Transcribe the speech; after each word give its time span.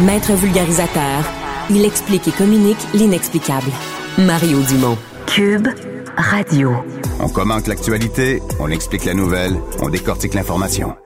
Maître 0.00 0.32
vulgarisateur, 0.32 1.24
il 1.68 1.84
explique 1.84 2.26
et 2.26 2.32
communique 2.32 2.78
l'inexplicable. 2.94 3.70
Mario 4.16 4.60
Dumont. 4.62 4.96
Cube 5.26 5.68
Radio. 6.16 6.72
On 7.20 7.28
commente 7.28 7.66
l'actualité, 7.66 8.40
on 8.58 8.70
explique 8.70 9.04
la 9.04 9.12
nouvelle, 9.12 9.60
on 9.82 9.90
décortique 9.90 10.32
l'information. 10.32 10.96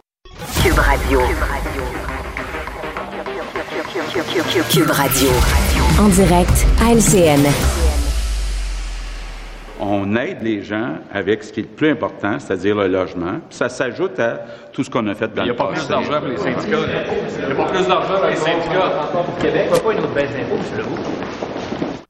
Cube 0.62 0.78
Radio. 0.78 1.20
Cube 4.70 4.90
Radio. 4.90 5.28
En 5.98 6.08
direct 6.08 6.66
à 6.80 6.94
LCN 6.94 7.83
on 9.80 10.16
aide 10.16 10.42
les 10.42 10.62
gens 10.62 10.94
avec 11.12 11.42
ce 11.42 11.52
qui 11.52 11.60
est 11.60 11.64
le 11.64 11.68
plus 11.68 11.90
important, 11.90 12.38
c'est-à-dire 12.38 12.76
le 12.76 12.88
logement. 12.88 13.40
ça 13.50 13.68
s'ajoute 13.68 14.18
à 14.18 14.40
tout 14.72 14.84
ce 14.84 14.90
qu'on 14.90 15.06
a 15.08 15.14
fait 15.14 15.32
dans 15.34 15.44
le 15.44 15.54
passé. 15.54 15.70
Il 15.90 15.94
n'y 15.94 15.94
a 15.94 15.98
pas 15.98 16.00
plus 16.00 16.08
d'argent 16.08 16.20
pour 16.20 16.28
les 16.28 16.36
syndicats. 16.36 16.78
Il 17.38 17.46
n'y 17.46 17.52
a 17.52 17.54
pas 17.54 17.72
plus 17.72 17.86
d'argent 17.86 18.14
pour 18.18 18.26
les 18.26 18.36
syndicats. 18.36 19.10
Pour 19.12 19.38
Québec, 19.38 19.70
pas 19.70 19.92
une 19.92 19.98
autre 19.98 20.14
baisse 20.14 20.30
d'impôts, 20.30 20.56
M. 20.56 20.78
Legault. 20.78 22.03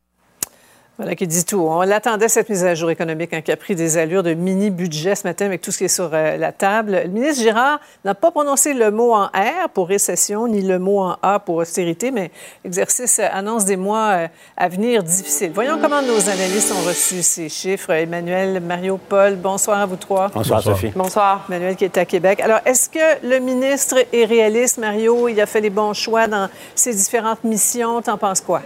Voilà 0.97 1.16
qui 1.16 1.27
dit 1.27 1.45
tout. 1.45 1.59
On 1.59 1.83
l'attendait, 1.83 2.29
cette 2.29 2.48
mise 2.48 2.65
à 2.65 2.77
jour 2.77 2.89
économique, 2.89 3.35
hein, 3.35 3.41
qui 3.41 3.51
a 3.51 3.57
pris 3.57 3.75
des 3.75 3.98
allures 3.98 4.23
de 4.23 4.33
mini-budget 4.33 5.16
ce 5.16 5.27
matin 5.27 5.47
avec 5.47 5.61
tout 5.61 5.73
ce 5.73 5.79
qui 5.79 5.85
est 5.85 5.89
sur 5.89 6.11
euh, 6.12 6.37
la 6.37 6.52
table. 6.52 7.01
Le 7.05 7.11
ministre 7.11 7.43
Girard 7.43 7.80
n'a 8.05 8.15
pas 8.15 8.30
prononcé 8.30 8.75
le 8.75 8.93
mot 8.93 9.12
en 9.12 9.25
R 9.25 9.69
pour 9.75 9.88
récession, 9.88 10.47
ni 10.47 10.62
le 10.62 10.79
mot 10.79 11.01
en 11.01 11.16
A 11.21 11.41
pour 11.41 11.57
austérité, 11.57 12.12
mais 12.12 12.30
l'exercice 12.62 13.19
annonce 13.19 13.65
des 13.65 13.77
mois 13.77 14.11
euh, 14.11 14.29
à 14.57 14.69
venir 14.69 15.02
difficiles. 15.02 15.51
Voyons 15.52 15.79
comment 15.83 16.01
nos 16.01 16.29
analystes 16.29 16.73
ont 16.73 16.87
reçu 16.87 17.23
ces 17.23 17.49
chiffres. 17.49 17.91
Emmanuel, 17.91 18.61
Mario, 18.61 18.97
Paul, 19.09 19.35
bonsoir 19.35 19.80
à 19.80 19.87
vous 19.87 19.97
trois. 19.97 20.29
Bonsoir, 20.29 20.63
Sophie. 20.63 20.93
Bonsoir. 20.95 21.45
Emmanuel 21.49 21.74
qui 21.74 21.87
est 21.87 21.99
à 21.99 22.05
Québec. 22.05 22.38
Alors, 22.38 22.61
est-ce 22.65 22.88
que 22.88 23.27
le 23.27 23.41
ministre 23.41 23.97
est 24.13 24.27
réaliste, 24.27 24.79
Mario? 24.79 25.29
Il 25.29 25.41
a 25.41 25.47
fait 25.47 25.61
les 25.61 25.71
bons 25.71 25.93
choix 25.93 26.29
dans 26.29 26.49
ses 26.77 26.95
différentes 26.95 27.43
missions. 27.43 28.01
T'en 28.01 28.16
penses 28.16 28.41
quoi? 28.41 28.63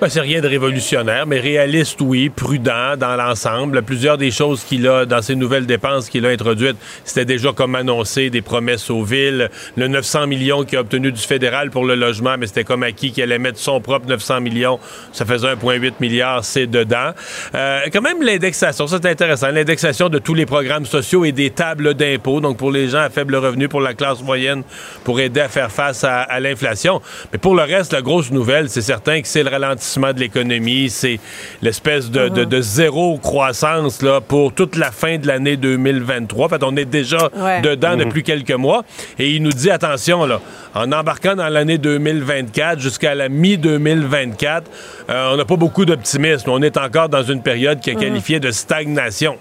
Ben, 0.00 0.08
c'est 0.08 0.22
rien 0.22 0.40
de 0.40 0.48
révolutionnaire, 0.48 1.26
mais 1.26 1.40
réaliste, 1.40 2.00
oui, 2.00 2.30
prudent 2.30 2.96
dans 2.96 3.16
l'ensemble. 3.16 3.82
Plusieurs 3.82 4.16
des 4.16 4.30
choses 4.30 4.64
qu'il 4.64 4.88
a 4.88 5.04
dans 5.04 5.20
ses 5.20 5.34
nouvelles 5.34 5.66
dépenses 5.66 6.08
qu'il 6.08 6.24
a 6.24 6.30
introduites, 6.30 6.78
c'était 7.04 7.26
déjà 7.26 7.52
comme 7.52 7.74
annoncé, 7.74 8.30
des 8.30 8.40
promesses 8.40 8.88
aux 8.88 9.02
villes. 9.02 9.50
Le 9.76 9.88
900 9.88 10.26
millions 10.26 10.64
qu'il 10.64 10.78
a 10.78 10.80
obtenu 10.80 11.12
du 11.12 11.20
fédéral 11.20 11.70
pour 11.70 11.84
le 11.84 11.96
logement, 11.96 12.36
mais 12.38 12.46
c'était 12.46 12.64
comme 12.64 12.82
acquis 12.82 13.12
qu'il 13.12 13.22
allait 13.24 13.38
mettre 13.38 13.58
son 13.58 13.82
propre 13.82 14.06
900 14.06 14.40
millions. 14.40 14.80
Ça 15.12 15.26
faisait 15.26 15.48
1,8 15.48 15.92
milliard, 16.00 16.46
c'est 16.46 16.66
dedans. 16.66 17.10
Euh, 17.54 17.80
quand 17.92 18.00
même, 18.00 18.22
l'indexation, 18.22 18.86
ça 18.86 19.00
c'est 19.02 19.10
intéressant. 19.10 19.50
L'indexation 19.50 20.08
de 20.08 20.18
tous 20.18 20.32
les 20.32 20.46
programmes 20.46 20.86
sociaux 20.86 21.26
et 21.26 21.32
des 21.32 21.50
tables 21.50 21.92
d'impôts, 21.92 22.40
donc 22.40 22.56
pour 22.56 22.70
les 22.70 22.88
gens 22.88 23.00
à 23.00 23.10
faible 23.10 23.36
revenu, 23.36 23.68
pour 23.68 23.82
la 23.82 23.92
classe 23.92 24.22
moyenne, 24.22 24.62
pour 25.04 25.20
aider 25.20 25.42
à 25.42 25.50
faire 25.50 25.70
face 25.70 26.04
à, 26.04 26.22
à 26.22 26.40
l'inflation. 26.40 27.02
Mais 27.34 27.38
pour 27.38 27.54
le 27.54 27.64
reste, 27.64 27.92
la 27.92 28.00
grosse 28.00 28.30
nouvelle, 28.30 28.70
c'est 28.70 28.80
certain 28.80 29.20
que 29.20 29.28
c'est 29.28 29.42
le 29.42 29.50
ralentissement 29.50 29.89
de 29.98 30.20
l'économie, 30.20 30.90
c'est 30.90 31.18
l'espèce 31.62 32.10
de, 32.10 32.28
de, 32.28 32.60
zéro 32.60 33.18
croissance 33.18 34.02
là, 34.02 34.20
pour 34.20 34.52
toute 34.52 34.76
la 34.76 34.90
fin 34.90 35.18
de 35.18 35.26
l'année 35.26 35.56
2023. 35.56 36.46
En 36.46 36.48
fait, 36.48 36.62
on 36.62 36.76
est 36.76 36.84
déjà 36.84 37.30
dedans 37.62 37.96
mhm. 37.96 38.04
depuis 38.04 38.22
quelques 38.22 38.50
mois. 38.52 38.84
Et 39.18 39.30
il 39.30 39.42
nous 39.42 39.52
dit, 39.52 39.70
attention, 39.70 40.26
là, 40.26 40.40
en 40.74 40.92
embarquant 40.92 41.34
dans 41.34 41.48
l'année 41.48 41.78
2024 41.78 42.80
jusqu'à 42.80 43.14
la 43.14 43.28
mi-2024, 43.28 44.62
euh, 45.08 45.30
on 45.32 45.36
n'a 45.36 45.44
pas 45.44 45.56
beaucoup 45.56 45.84
d'optimisme. 45.84 46.50
On 46.50 46.62
est 46.62 46.76
encore 46.76 47.08
dans 47.08 47.22
une 47.22 47.42
période 47.42 47.80
qui 47.80 47.90
est 47.90 47.94
mhm. 47.94 48.00
qualifiée 48.00 48.40
de 48.40 48.50
stagnation. 48.50 49.36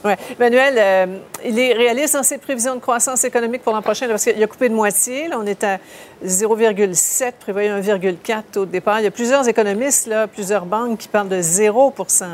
Oui. 0.04 0.12
Manuel, 0.38 0.74
euh, 0.78 1.06
il 1.44 1.58
est 1.58 1.74
réaliste 1.74 2.14
dans 2.14 2.22
ses 2.22 2.38
prévisions 2.38 2.74
de 2.74 2.80
croissance 2.80 3.22
économique 3.24 3.62
pour 3.62 3.74
l'an 3.74 3.82
prochain 3.82 4.08
parce 4.08 4.24
qu'il 4.24 4.42
a 4.42 4.46
coupé 4.46 4.70
de 4.70 4.74
moitié. 4.74 5.28
Là, 5.28 5.36
on 5.38 5.46
est 5.46 5.62
à 5.62 5.78
0,7, 6.24 7.32
prévoyait 7.38 7.68
1,4 7.68 8.58
au 8.58 8.64
départ. 8.64 9.00
Il 9.00 9.04
y 9.04 9.06
a 9.06 9.10
plusieurs 9.10 9.46
économistes, 9.46 10.06
là, 10.06 10.26
plusieurs 10.26 10.64
banques 10.64 10.98
qui 10.98 11.08
parlent 11.08 11.28
de 11.28 11.42
0% 11.42 12.24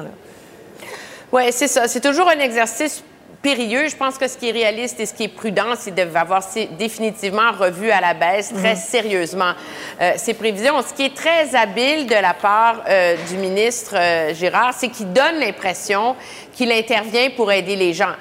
Oui, 1.33 1.43
c'est 1.51 1.67
ça. 1.67 1.89
C'est 1.89 2.01
toujours 2.01 2.29
un 2.29 2.39
exercice 2.39 3.03
périlleux. 3.43 3.89
Je 3.89 3.97
pense 3.97 4.19
que 4.19 4.29
ce 4.29 4.37
qui 4.37 4.49
est 4.49 4.53
réaliste 4.53 5.01
et 5.01 5.07
ce 5.07 5.15
qui 5.15 5.25
est 5.25 5.29
prudent, 5.29 5.75
c'est 5.79 5.95
d'avoir 5.95 6.41
définitivement 6.79 7.53
revu 7.53 7.91
à 7.91 8.01
la 8.01 8.15
baisse 8.15 8.53
très 8.53 8.75
mhm. 8.75 8.81
sérieusement 8.81 9.53
euh, 10.01 10.13
ces 10.17 10.35
prévisions. 10.35 10.83
Ce 10.83 10.93
qui 10.95 11.05
est 11.05 11.15
très 11.15 11.55
habile 11.55 12.07
de 12.07 12.15
la 12.15 12.35
part 12.35 12.83
euh, 12.89 13.17
du 13.29 13.37
ministre 13.37 13.95
euh, 13.97 14.35
Girard, 14.35 14.75
c'est 14.75 14.89
qu'il 14.89 15.13
donne 15.13 15.41
l'impression 15.41 16.17
qu'il 16.55 16.73
intervient 16.73 17.31
pour 17.31 17.53
aider 17.53 17.77
les 17.77 17.93
gens. 17.93 18.15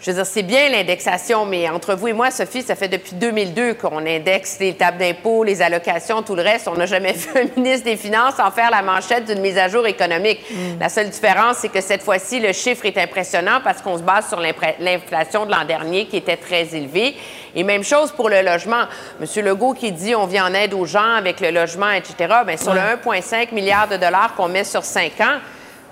Je 0.00 0.10
veux 0.10 0.16
dire, 0.16 0.26
c'est 0.26 0.42
bien 0.42 0.68
l'indexation, 0.68 1.46
mais 1.46 1.68
entre 1.70 1.94
vous 1.94 2.08
et 2.08 2.12
moi, 2.12 2.30
Sophie, 2.30 2.62
ça 2.62 2.74
fait 2.74 2.88
depuis 2.88 3.14
2002 3.14 3.74
qu'on 3.74 4.04
indexe 4.06 4.58
les 4.60 4.74
tables 4.74 4.98
d'impôts, 4.98 5.42
les 5.42 5.62
allocations, 5.62 6.22
tout 6.22 6.34
le 6.34 6.42
reste. 6.42 6.68
On 6.68 6.74
n'a 6.74 6.86
jamais 6.86 7.12
vu 7.14 7.30
un 7.34 7.60
ministre 7.60 7.84
des 7.84 7.96
Finances 7.96 8.38
en 8.38 8.50
faire 8.50 8.70
la 8.70 8.82
manchette 8.82 9.24
d'une 9.24 9.40
mise 9.40 9.56
à 9.56 9.68
jour 9.68 9.86
économique. 9.86 10.40
Mm. 10.50 10.80
La 10.80 10.88
seule 10.90 11.08
différence, 11.08 11.58
c'est 11.58 11.70
que 11.70 11.80
cette 11.80 12.02
fois-ci, 12.02 12.40
le 12.40 12.52
chiffre 12.52 12.84
est 12.84 12.98
impressionnant 12.98 13.60
parce 13.64 13.80
qu'on 13.80 13.96
se 13.96 14.02
base 14.02 14.28
sur 14.28 14.40
l'inflation 14.40 15.46
de 15.46 15.50
l'an 15.50 15.64
dernier 15.64 16.06
qui 16.06 16.18
était 16.18 16.36
très 16.36 16.74
élevée. 16.74 17.16
Et 17.54 17.64
même 17.64 17.82
chose 17.82 18.12
pour 18.12 18.28
le 18.28 18.42
logement. 18.42 18.84
Monsieur 19.18 19.42
Legault 19.42 19.72
qui 19.72 19.92
dit 19.92 20.14
on 20.14 20.26
vient 20.26 20.46
en 20.46 20.54
aide 20.54 20.74
aux 20.74 20.84
gens 20.84 21.14
avec 21.14 21.40
le 21.40 21.50
logement, 21.50 21.90
etc. 21.90 22.14
Bien, 22.46 22.56
sur 22.58 22.74
le 22.74 22.80
1,5 22.80 23.54
milliard 23.54 23.88
de 23.88 23.96
dollars 23.96 24.34
qu'on 24.34 24.48
met 24.48 24.64
sur 24.64 24.84
cinq 24.84 25.20
ans, 25.20 25.38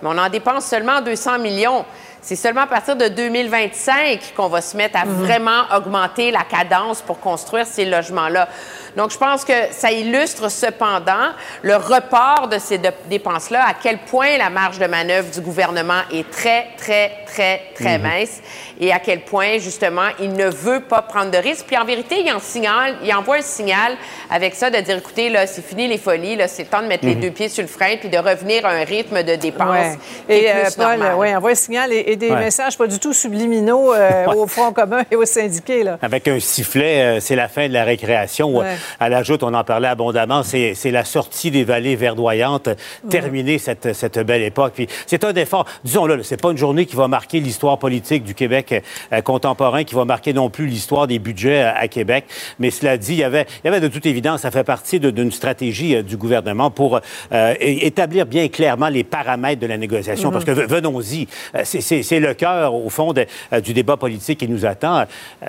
mais 0.03 0.09
on 0.13 0.19
en 0.19 0.29
dépense 0.29 0.67
seulement 0.67 1.01
200 1.01 1.39
millions. 1.39 1.87
C'est 2.25 2.37
seulement 2.37 2.63
à 2.63 2.67
partir 2.67 2.97
de 2.97 3.09
2025 3.09 4.33
qu'on 4.35 4.49
va 4.49 4.63
se 4.63 4.79
mettre 4.79 4.97
à 4.97 5.05
mhm. 5.05 5.25
vraiment 5.25 5.65
augmenter 5.77 6.31
la 6.31 6.43
cadence 6.43 7.03
pour 7.03 7.21
construire 7.21 7.67
ces 7.67 7.85
logements-là. 7.85 8.49
Donc, 8.97 9.11
je 9.11 9.19
pense 9.19 9.45
que 9.45 9.53
ça 9.71 9.91
illustre 9.91 10.51
cependant 10.51 11.33
le 11.63 11.77
report 11.77 12.49
de 12.49 12.59
ces 12.59 12.79
dépenses-là, 13.09 13.65
à 13.67 13.75
quel 13.75 13.99
point 13.99 14.39
la 14.39 14.51
marge 14.51 14.79
de 14.79 14.87
manœuvre 14.87 15.31
du 15.31 15.41
gouvernement 15.41 16.03
est 16.13 16.31
très, 16.31 16.69
très, 16.77 17.13
très, 17.27 17.63
très 17.75 17.99
mhm. 17.99 18.05
mince 18.05 18.41
et 18.81 18.93
à 18.93 18.99
quel 18.99 19.21
point, 19.21 19.59
justement, 19.59 20.09
il 20.21 20.33
ne 20.33 20.47
veut 20.47 20.81
pas 20.81 21.03
prendre 21.03 21.31
de 21.31 21.39
risques. 21.39 21.67
Puis, 21.67 21.77
en 21.77 21.85
vérité, 21.85 22.23
il, 22.25 22.33
en 22.33 22.41
signale, 22.41 22.97
il 23.03 23.13
envoie 23.15 23.37
un 23.37 23.43
signal 23.43 23.97
avec 24.31 24.55
ça 24.55 24.71
de 24.71 24.79
dire, 24.79 24.99
écoutez, 24.99 25.29
là, 25.29 25.47
c'est 25.47 25.65
fini 25.65 25.89
les 25.89 25.99
folies, 25.99 26.37
là, 26.37 26.49
c'est 26.49 26.65
temps 26.65 26.83
de 26.83 26.87
mettre 26.87 27.05
les 27.05 27.15
mhm. 27.15 27.21
deux 27.21 27.31
pieds 27.31 27.49
sur 27.49 27.63
le 27.63 27.69
frein 27.69 27.97
puis 27.99 28.09
de 28.09 28.19
revenir 28.19 28.65
à 28.67 28.71
un 28.71 28.85
rythme 28.85 29.23
de 29.23 29.37
dépenses. 29.37 29.97
Et 30.29 30.51
euh, 30.51 30.65
Paul, 30.77 31.01
oui, 31.19 31.35
envoie 31.35 31.51
un 31.51 31.55
signal 31.55 31.93
et, 31.93 32.17
des 32.17 32.31
messages 32.31 32.79
pas 32.79 32.87
du 32.87 32.99
tout 32.99 33.13
subliminaux 33.13 33.93
euh, 33.93 34.27
au 34.27 34.47
Front 34.47 34.73
commun 34.73 35.03
et 35.11 35.17
aux 35.17 35.25
syndiqués. 35.25 35.83
Là. 35.83 35.99
Avec 36.03 36.29
un 36.29 36.39
sifflet, 36.41 37.01
euh, 37.01 37.21
c'est 37.21 37.37
la 37.37 37.49
fin 37.49 37.69
de 37.69 37.73
la 37.73 37.85
récréation. 37.85 38.63
À 39.01 39.09
la 39.09 39.23
joute, 39.23 39.43
on 39.43 39.55
en 39.55 39.65
parlait 39.65 39.89
abondamment, 39.89 40.43
c'est 40.43 40.91
la 40.91 41.05
sortie 41.05 41.51
des 41.51 41.65
vallées 41.65 41.97
verdoyantes, 41.97 42.69
terminer 43.11 43.59
cette, 43.59 43.93
cette, 43.95 44.19
belle 44.19 44.43
époque. 44.43 44.73
Puis 44.75 44.89
c'est 45.07 45.25
un 45.25 45.35
effort, 45.35 45.67
disons-le, 45.85 46.23
c'est 46.23 46.41
pas 46.41 46.51
une 46.51 46.59
journée 46.59 46.87
qui 46.87 46.97
va 46.97 47.09
marquer 47.09 47.41
l'histoire 47.41 47.79
politique 47.79 48.25
du 48.25 48.35
Québec 48.35 48.83
euh, 49.13 49.21
contemporain, 49.21 49.85
qui 49.85 49.95
va 49.95 50.05
marquer 50.05 50.33
non 50.33 50.51
plus 50.51 50.67
l'histoire 50.67 51.07
des 51.07 51.19
budgets 51.19 51.63
à, 51.63 51.89
Québec. 51.89 52.25
Mais 52.59 52.71
cela 52.71 52.97
dit, 52.97 53.13
il 53.13 53.19
y 53.19 53.25
avait, 53.25 53.47
il 53.63 53.67
y 53.67 53.69
avait 53.69 53.81
de 53.81 53.89
toute 53.89 54.07
évidence, 54.07 54.43
ça 54.43 54.51
fait 54.51 54.65
partie 54.65 55.01
d'une 55.01 55.33
stratégie 55.33 55.97
euh, 55.97 56.03
du 56.03 56.17
gouvernement 56.17 56.71
pour 56.71 57.01
euh, 57.33 57.55
établir 57.61 58.27
bien 58.27 58.49
clairement 58.49 58.89
les 58.89 59.05
paramètres 59.05 59.61
de 59.61 59.67
la 59.67 59.77
négociation. 59.77 60.31
Parce 60.31 60.45
que 60.45 60.51
venons-y, 60.51 61.29
c'est 61.65 62.21
le 62.21 62.35
cœur, 62.35 62.75
au 62.75 62.91
fond, 62.91 63.13
du 63.13 63.73
débat 63.73 63.97
politique 63.97 64.41
qui 64.41 64.49
nous 64.49 64.67
attend. 64.67 65.05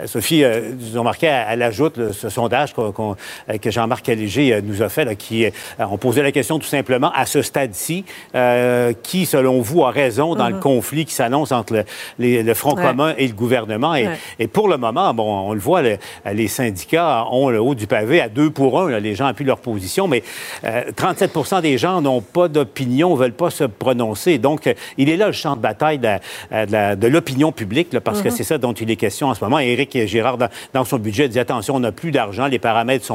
Sophie, 0.05 0.43
nous 0.79 0.97
ont 0.97 1.03
marqué 1.03 1.27
à, 1.27 1.55
la 1.55 1.71
joute 1.71 2.11
ce 2.11 2.29
sondage 2.29 2.73
qu'on 2.73 3.11
euh, 3.11 3.15
que 3.61 3.71
Jean-Marc 3.71 4.07
Léger 4.07 4.53
euh, 4.53 4.61
nous 4.63 4.81
a 4.81 4.89
fait, 4.89 5.05
là, 5.05 5.15
qui 5.15 5.45
euh, 5.45 5.49
on 5.79 5.97
posait 5.97 6.23
la 6.23 6.31
question 6.31 6.59
tout 6.59 6.67
simplement 6.67 7.11
à 7.13 7.25
ce 7.25 7.41
stade-ci, 7.41 8.05
qui, 9.03 9.25
selon 9.25 9.61
vous, 9.61 9.83
a 9.83 9.91
raison 9.91 10.35
dans 10.35 10.47
le 10.47 10.55
mhm. 10.55 10.61
conflit 10.61 11.05
qui 11.05 11.13
s'annonce 11.13 11.51
entre 11.51 11.83
le, 12.19 12.53
Front 12.53 12.75
commun 12.75 13.13
et 13.17 13.27
le 13.27 13.33
gouvernement? 13.33 13.95
Et, 13.95 14.07
et, 14.39 14.47
pour 14.47 14.67
le 14.67 14.77
moment, 14.77 15.13
bon, 15.13 15.49
on 15.49 15.53
le 15.53 15.59
voit, 15.59 15.81
les 15.81 16.47
syndicats 16.47 17.25
ont 17.31 17.49
le 17.49 17.59
haut 17.59 17.75
du 17.75 17.87
pavé 17.87 18.21
à 18.21 18.29
deux 18.29 18.49
pour 18.49 18.79
un. 18.79 18.99
les 18.99 19.15
gens 19.15 19.25
appuient 19.25 19.45
leur 19.45 19.59
position, 19.59 20.07
mais 20.07 20.23
37 20.95 21.61
des 21.61 21.77
gens 21.77 22.01
n'ont 22.01 22.21
pas 22.21 22.47
d'opinion, 22.47 23.15
ne 23.15 23.19
veulent 23.19 23.33
pas 23.33 23.49
se 23.49 23.63
prononcer. 23.63 24.37
Donc, 24.37 24.73
il 24.97 25.09
est 25.09 25.17
là 25.17 25.27
le 25.27 25.33
champ 25.33 25.55
de 25.55 25.61
bataille 25.61 25.99
de, 25.99 26.95
de 26.95 27.07
l'opinion 27.07 27.51
publique, 27.51 27.97
parce 27.99 28.21
que 28.21 28.29
mhm. 28.29 28.35
c'est 28.35 28.43
ça 28.43 28.57
dont 28.57 28.73
il 28.73 28.89
est 28.89 28.95
question 28.95 29.27
en 29.27 29.33
ce 29.33 29.43
moment. 29.43 29.59
Éric 29.59 29.97
Girard, 30.05 30.37
dans, 30.37 30.49
dans 30.73 30.85
son 30.85 30.97
budget, 30.97 31.27
dit 31.27 31.39
attention, 31.39 31.75
on 31.75 31.79
n'a 31.79 31.91
plus 31.91 32.11
d'argent, 32.11 32.47
les 32.47 32.59
paramètres 32.59 33.05
sont 33.05 33.14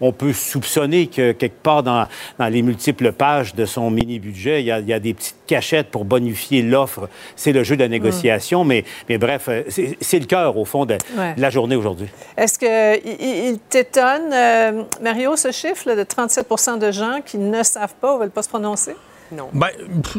On 0.00 0.12
peut 0.12 0.32
soupçonner 0.32 1.06
que 1.06 1.32
quelque 1.32 1.62
part 1.62 1.82
dans, 1.82 2.06
les 2.38 2.62
multiples 2.62 3.12
pages 3.12 3.54
de 3.54 3.64
son 3.64 3.90
mini-budget, 3.90 4.62
il, 4.62 4.66
y, 4.66 4.92
a, 4.92 5.00
des 5.00 5.14
petites 5.14 5.36
cachettes 5.46 5.88
pour 5.88 6.04
bonifier 6.04 6.62
l'offre. 6.62 7.08
C'est 7.36 7.52
le 7.52 7.64
jeu 7.64 7.76
de 7.76 7.82
la 7.82 7.88
négociation, 7.88 8.64
mais, 8.64 8.84
mais 9.08 9.18
bref, 9.18 9.46
euh, 9.48 9.62
c'est 10.00 10.18
le 10.18 10.26
cœur, 10.26 10.56
au 10.56 10.64
fond, 10.64 10.86
de, 10.86 10.96
la 11.36 11.50
journée 11.50 11.76
aujourd'hui. 11.76 12.08
Est-ce 12.36 12.58
qu'il 12.58 13.20
il, 13.20 13.58
t'étonne, 13.68 14.32
euh, 14.32 14.82
Mario, 15.02 15.36
ce 15.36 15.50
chiffre 15.50 15.94
de 15.94 16.02
37% 16.02 16.78
de 16.78 16.90
gens 16.90 17.20
qui 17.24 17.38
ne 17.38 17.62
savent 17.62 17.94
pas 18.00 18.12
ou 18.12 18.14
ne 18.16 18.20
veulent 18.20 18.30
pas 18.30 18.42
se 18.42 18.48
prononcer? 18.48 18.94
Non. 19.32 19.48
Ben, 19.52 19.68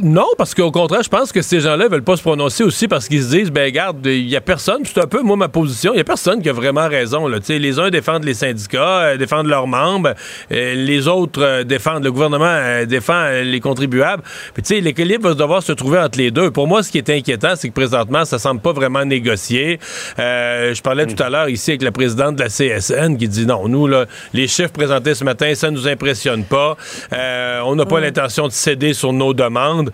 non, 0.02 0.28
parce 0.38 0.56
qu'au 0.56 0.72
contraire, 0.72 1.04
je 1.04 1.10
pense 1.10 1.34
que 1.34 1.42
ces 1.42 1.60
gens-là 1.60 1.90
veulent 1.90 2.04
pas 2.04 2.16
se 2.16 2.22
prononcer 2.22 2.64
aussi 2.64 2.88
parce 2.88 3.10
qu'ils 3.10 3.24
se 3.24 3.30
disent, 3.30 3.52
ben 3.52 3.70
garde, 3.70 4.06
il 4.06 4.30
y 4.30 4.38
a 4.38 4.42
personne, 4.42 4.84
c'est 4.86 5.00
un 5.00 5.08
peu 5.08 5.22
moi 5.22 5.36
ma 5.36 5.50
position, 5.50 5.94
il 5.94 5.98
y 5.98 6.00
a 6.00 6.06
personne 6.06 6.42
qui 6.42 6.48
a 6.48 6.54
vraiment 6.54 6.88
raison. 6.88 7.28
Là. 7.28 7.40
les 7.50 7.80
uns 7.80 7.90
défendent 7.90 8.24
les 8.24 8.34
syndicats, 8.34 9.02
euh, 9.02 9.18
défendent 9.18 9.48
leurs 9.48 9.68
membres, 9.68 10.14
euh, 10.52 10.76
les 10.76 11.10
autres 11.10 11.42
euh, 11.42 11.64
défendent, 11.66 12.06
le 12.06 12.12
gouvernement 12.12 12.86
défend 12.88 13.30
les 13.44 13.60
contribuables. 13.60 14.24
Puis 14.54 14.64
tu 14.64 14.76
sais, 14.76 14.82
l'équilibre 14.82 15.28
va 15.28 15.36
devoir 15.36 15.62
se 15.62 15.74
trouver 15.74 16.00
entre 16.00 16.18
les 16.18 16.32
deux. 16.32 16.50
Pour 16.50 16.68
moi, 16.68 16.82
ce 16.82 16.90
qui 16.90 16.98
est 16.98 17.10
inquiétant, 17.10 17.56
c'est 17.56 17.68
que 17.68 17.74
présentement, 17.74 18.24
ça 18.24 18.40
semble 18.40 18.62
pas 18.62 18.72
vraiment 18.72 19.04
négocié. 19.04 19.80
je 20.18 20.82
parlais 20.82 21.06
tout 21.06 21.22
à 21.22 21.30
l'heure 21.30 21.50
ici 21.50 21.72
avec 21.72 21.82
la 21.82 21.92
présidente 21.92 22.38
de 22.38 22.44
la 22.44 22.50
CSN 22.50 23.18
qui 23.18 23.28
dit 23.28 23.46
non, 23.46 23.68
nous, 23.68 23.88
là, 23.88 24.06
les 24.34 24.48
chiffres 24.48 24.72
présentés 24.72 25.16
ce 25.16 25.26
matin, 25.26 25.54
ça 25.54 25.70
nous 25.70 25.88
impressionne 25.88 26.46
pas. 26.46 26.78
on 27.66 27.76
n'a 27.76 27.86
pas 27.86 28.00
l'intention 28.00 28.48
de 28.48 28.54
céder 28.54 28.94
sur 28.94 29.01
nos 29.04 29.36
demandes. 29.36 29.94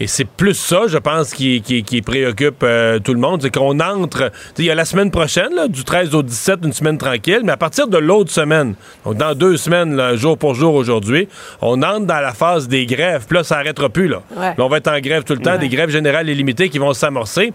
Et 0.00 0.06
c'est 0.06 0.24
plus 0.24 0.54
ça, 0.54 0.82
je 0.86 0.98
pense, 0.98 1.32
qui, 1.32 1.62
qui, 1.62 2.02
préoccupe 2.02 2.62
euh, 2.62 2.98
tout 2.98 3.14
le 3.14 3.20
monde. 3.20 3.42
C'est 3.42 3.54
qu'on 3.54 3.78
entre. 3.80 4.30
Il 4.58 4.64
y 4.64 4.70
a 4.70 4.74
la 4.74 4.84
semaine 4.84 5.10
prochaine, 5.10 5.68
du 5.68 5.84
13 5.84 6.14
au 6.14 6.22
17, 6.22 6.60
une 6.64 6.72
semaine 6.72 6.98
tranquille, 6.98 7.40
mais 7.44 7.52
à 7.52 7.56
partir 7.56 7.88
de 7.88 7.98
l'autre 7.98 8.30
semaine, 8.30 8.74
donc 9.04 9.16
dans 9.16 9.34
deux 9.34 9.56
semaines, 9.56 10.16
jour 10.16 10.38
pour 10.38 10.54
jour 10.54 10.74
aujourd'hui, 10.74 11.28
on 11.60 11.82
entre 11.82 12.06
dans 12.06 12.20
la 12.20 12.32
phase 12.32 12.68
des 12.68 12.86
grèves. 12.86 13.26
Puis 13.26 13.36
là, 13.36 13.44
ça 13.44 13.56
n'arrêtera 13.56 13.88
plus. 13.88 14.08
Là. 14.08 14.22
on 14.58 14.68
va 14.68 14.78
être 14.78 14.88
en 14.88 14.98
grève 15.00 15.24
tout 15.24 15.34
le 15.34 15.40
temps, 15.40 15.58
des 15.58 15.68
grèves 15.68 15.90
générales 15.90 16.28
et 16.28 16.34
limitées 16.34 16.68
qui 16.68 16.78
vont 16.78 16.92
s'amorcer. 16.92 17.52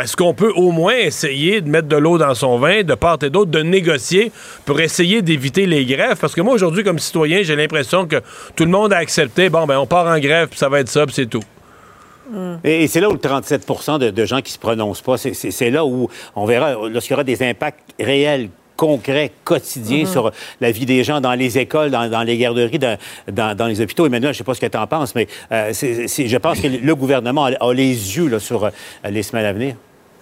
Est-ce 0.00 0.16
qu'on 0.16 0.34
peut 0.34 0.52
au 0.54 0.70
moins 0.70 0.96
essayer 0.96 1.60
de 1.60 1.68
mettre 1.68 1.88
de 1.88 1.96
l'eau 1.96 2.18
dans 2.18 2.34
son 2.34 2.58
vin, 2.58 2.82
de 2.82 2.94
part 2.94 3.18
et 3.22 3.30
d'autre, 3.30 3.50
de 3.50 3.60
négocier 3.60 4.32
pour 4.64 4.80
essayer 4.80 5.22
d'éviter 5.22 5.66
les 5.66 5.84
grèves? 5.84 6.16
Parce 6.20 6.34
que 6.34 6.40
moi, 6.40 6.54
aujourd'hui, 6.54 6.84
comme 6.84 6.98
citoyen, 6.98 7.42
j'ai 7.42 7.56
l'impression 7.56 8.06
que 8.06 8.16
tout 8.56 8.64
le 8.64 8.70
monde 8.70 8.92
a 8.92 8.98
accepté, 8.98 9.48
bon, 9.48 9.66
ben 9.66 9.78
on 9.78 9.86
part 9.86 10.06
en 10.06 10.18
grève, 10.18 10.48
puis 10.48 10.58
ça 10.58 10.68
va 10.68 10.80
être 10.80 10.88
ça, 10.88 11.06
puis 11.06 11.14
c'est 11.14 11.26
tout. 11.26 11.42
Et, 12.64 12.86
c'est 12.88 13.00
là 13.00 13.08
où 13.08 13.12
le 13.12 13.18
37% 13.18 13.98
de, 13.98 14.24
gens 14.24 14.40
qui 14.40 14.52
se 14.52 14.58
prononcent 14.58 15.02
pas, 15.02 15.16
c'est 15.16 15.70
là 15.70 15.84
où 15.84 16.08
on 16.36 16.46
verra, 16.46 16.74
lorsqu'il 16.88 17.12
y 17.12 17.14
aura 17.14 17.24
des 17.24 17.42
impacts 17.42 17.80
réels 17.98 18.50
concrets, 18.76 19.32
quotidiens 19.44 20.04
mm-hmm. 20.04 20.12
sur 20.12 20.30
la 20.60 20.70
vie 20.70 20.86
des 20.86 21.02
gens 21.02 21.20
dans 21.20 21.34
les 21.34 21.58
écoles, 21.58 21.90
dans, 21.90 22.22
les 22.22 22.38
garderies, 22.38 22.78
dans, 22.78 23.66
les 23.66 23.80
hôpitaux. 23.80 24.06
Emmanuel, 24.06 24.32
je 24.32 24.36
ne 24.36 24.38
sais 24.38 24.44
pas 24.44 24.54
ce 24.54 24.60
que 24.60 24.66
tu 24.66 24.78
en 24.78 24.86
penses, 24.86 25.14
mais 25.14 25.26
euh, 25.52 25.72
je 25.72 26.36
pense 26.36 26.60
que 26.60 26.68
le 26.68 26.94
gouvernement 26.94 27.46
a, 27.46 27.74
les 27.74 28.16
yeux 28.16 28.38
sur 28.38 28.64
euh, 28.64 28.70
les 29.10 29.22
semaines 29.22 29.46
à 29.46 29.52
venir. 29.52 29.74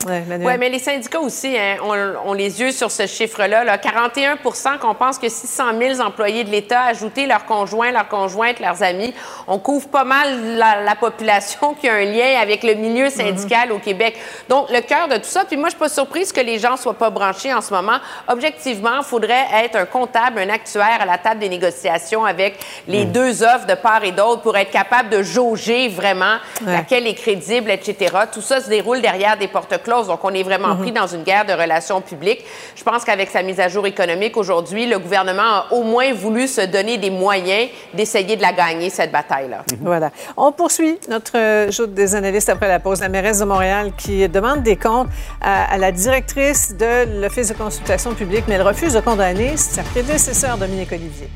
Oui, 0.05 0.53
mais 0.59 0.69
les 0.69 0.79
syndicats 0.79 1.21
aussi 1.21 1.57
hein, 1.57 1.77
ont, 2.25 2.33
les 2.33 2.61
yeux 2.61 2.71
sur 2.71 2.91
ce 2.91 3.07
chiffre-là. 3.07 3.65
Là. 3.65 3.79
41 3.79 4.37
qu'on 4.81 4.95
pense 4.95 5.19
que 5.19 5.29
600 5.29 5.65
000 5.79 6.01
employés 6.01 6.45
de 6.45 6.51
l'État, 6.51 6.83
ajoutés 6.83 7.27
leurs 7.27 7.45
conjoints, 7.45 7.91
leurs 7.91 8.09
conjointes, 8.09 8.61
leurs 8.61 8.83
amis, 8.83 9.13
on 9.49 9.59
couvre 9.59 9.89
pas 9.89 10.05
mal 10.05 10.57
la, 10.57 10.95
population 10.97 11.75
qui 11.75 11.89
a 11.89 11.95
un 11.95 12.05
lien 12.05 12.41
avec 12.41 12.63
le 12.63 12.75
milieu 12.75 13.11
syndical 13.11 13.71
au 13.73 13.79
Québec. 13.79 14.17
Donc, 14.49 14.71
le 14.71 14.81
cœur 14.81 15.09
de 15.09 15.17
tout 15.17 15.25
ça, 15.25 15.45
puis 15.45 15.57
moi, 15.57 15.69
je 15.69 15.71
suis 15.71 15.79
pas 15.79 15.89
surprise 15.89 16.33
que 16.33 16.41
les 16.41 16.59
gens 16.59 16.77
soient 16.77 16.95
pas 16.95 17.11
branchés 17.11 17.53
en 17.53 17.61
ce 17.61 17.73
moment. 17.73 17.99
Objectivement, 18.29 18.99
il 18.99 19.05
faudrait 19.05 19.47
être 19.65 19.77
un 19.77 19.85
comptable, 19.85 20.39
un 20.39 20.49
actuaire 20.49 20.99
à 21.01 21.05
la 21.05 21.19
table 21.19 21.41
des 21.41 21.49
négociations 21.49 22.25
avec 22.25 22.59
les 22.89 23.05
mm. 23.05 23.13
deux 23.13 23.43
offres 23.43 23.67
de 23.67 23.75
part 23.75 24.05
et 24.05 24.13
d'autre 24.13 24.43
pour 24.43 24.57
être 24.57 24.71
capable 24.71 25.11
de 25.11 25.23
jauger 25.23 25.89
vraiment 25.89 26.37
laquelle 26.65 27.07
est 27.07 27.15
crédible, 27.15 27.71
etc. 27.71 28.15
Tout 28.33 28.41
ça 28.41 28.61
se 28.61 28.69
déroule 28.69 29.01
derrière 29.01 29.37
des 29.37 29.49
donc, 29.87 30.21
on 30.23 30.31
est 30.31 30.43
vraiment 30.43 30.77
pris 30.77 30.93
dans 30.93 31.07
une 31.07 31.23
guerre 31.23 31.45
de 31.45 31.53
relations 31.53 32.01
publiques. 32.01 32.45
Je 32.75 32.83
pense 32.83 33.05
qu'avec 33.05 33.31
sa 33.31 33.43
mise 33.43 33.61
à 33.61 33.69
jour 33.69 33.87
économique 33.87 34.37
aujourd'hui, 34.37 34.87
le 34.87 34.99
gouvernement 34.99 35.43
a 35.43 35.67
au 35.71 35.83
moins 35.83 36.13
voulu 36.13 36.49
se 36.49 36.61
donner 36.63 36.99
des 36.99 37.11
moyens 37.11 37.69
d'essayer 37.95 38.37
de 38.37 38.43
la 38.43 38.53
gagner, 38.53 38.91
cette 38.91 39.13
bataille-là. 39.13 39.65
Mhm. 39.73 39.79
Voilà. 39.83 40.11
On 40.37 40.53
poursuit 40.53 40.99
notre 41.09 41.71
joute 41.71 41.95
des 41.95 42.15
analystes 42.15 42.49
après 42.49 42.69
la 42.69 42.81
pause. 42.81 43.01
La 43.01 43.09
mairesse 43.09 43.39
de 43.39 43.45
Montréal 43.45 43.93
qui 43.97 44.29
demande 44.29 44.63
des 44.63 44.77
comptes 44.77 45.09
à, 45.41 45.79
la 45.79 45.93
directrice 45.93 46.75
de 46.77 47.21
l'Office 47.21 47.49
de 47.49 47.55
consultation 47.55 48.15
publique, 48.15 48.45
mais 48.49 48.55
elle 48.55 48.63
refuse 48.63 48.95
de 48.95 49.01
condamner 49.01 49.57
sa 49.57 49.83
prédécesseur, 49.83 50.57
Dominique 50.57 50.93
Olivier. 50.93 51.29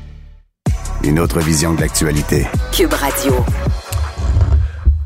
Une 1.03 1.19
autre 1.19 1.39
vision 1.39 1.73
de 1.73 1.81
l'actualité. 1.81 2.45
Cube 2.71 2.93
Radio. 2.93 3.33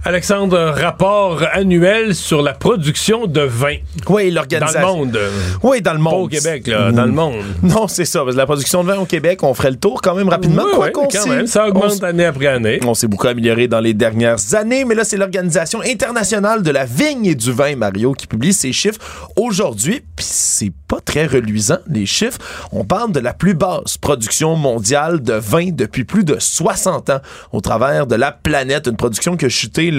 Alexandre, 0.08 0.72
rapport 0.80 1.42
annuel 1.52 2.14
sur 2.14 2.44
la 2.44 2.54
production 2.54 3.26
de 3.26 3.42
vin. 3.42 3.78
Oui, 4.08 4.30
l'organisation. 4.30 4.80
Dans 4.80 4.88
le 4.90 4.98
monde. 4.98 5.20
Oui, 5.64 5.82
dans 5.82 5.94
le 5.94 6.00
monde. 6.00 6.14
Pas 6.14 6.20
au 6.20 6.28
Québec, 6.28 6.68
là, 6.68 6.92
dans 6.92 7.06
le 7.06 7.12
mm. 7.12 7.16
monde. 7.16 7.44
Non, 7.64 7.88
c'est 7.88 8.06
ça. 8.06 8.24
la 8.24 8.46
production 8.46 8.84
de 8.84 8.90
vin 8.90 9.00
au 9.00 9.06
Québec, 9.06 9.42
on 9.42 9.56
ferait 9.56 9.72
le 9.72 9.78
tour 9.78 10.04
quand 10.04 10.14
même 10.14 10.30
rapidement. 10.30 10.62
Oui, 10.78 10.90
quand 10.94 11.26
même. 11.26 11.48
Ça 11.48 11.68
augmente 11.68 12.04
année 12.04 12.26
après 12.26 12.46
année. 12.46 12.80
On 12.86 12.94
s'est 12.94 13.08
beaucoup 13.08 13.28
amélioré 13.28 13.68
dans 13.68 13.80
les 13.80 13.96
dernières 13.96 14.54
années, 14.54 14.86
mais 14.86 14.94
là, 14.94 15.04
c'est 15.04 15.18
l'Organisation 15.18 15.82
internationale 15.82 16.62
de 16.62 16.70
la 16.70 16.86
vigne 16.86 17.26
et 17.26 17.34
du 17.34 17.52
vin, 17.52 17.76
Mario, 17.76 18.14
qui 18.14 18.28
publie 18.28 18.54
ces 18.54 18.74
chiffres 18.74 19.00
aujourd'hui. 19.36 20.04
Puis 20.16 20.26
c'est 20.30 20.72
pas 20.88 21.00
très 21.04 21.26
reluisant, 21.26 21.80
les 21.90 22.06
chiffres. 22.06 22.40
On 22.72 22.86
parle 22.86 23.12
de 23.12 23.20
la 23.20 23.34
plus 23.34 23.54
basse 23.54 23.98
production 23.98 24.56
mondiale 24.56 25.22
de 25.22 25.34
vin 25.34 25.70
depuis 25.72 26.04
plus 26.04 26.24
de 26.24 26.38
60 26.40 27.10
ans 27.10 27.22
au 27.52 27.62
travers 27.62 28.08
de 28.08 28.16
la 28.16 28.32
planète. 28.32 28.88
Une 28.88 28.98
production 28.98 29.38
qui 29.38 29.46
a 29.46 29.50
chuté 29.50 29.92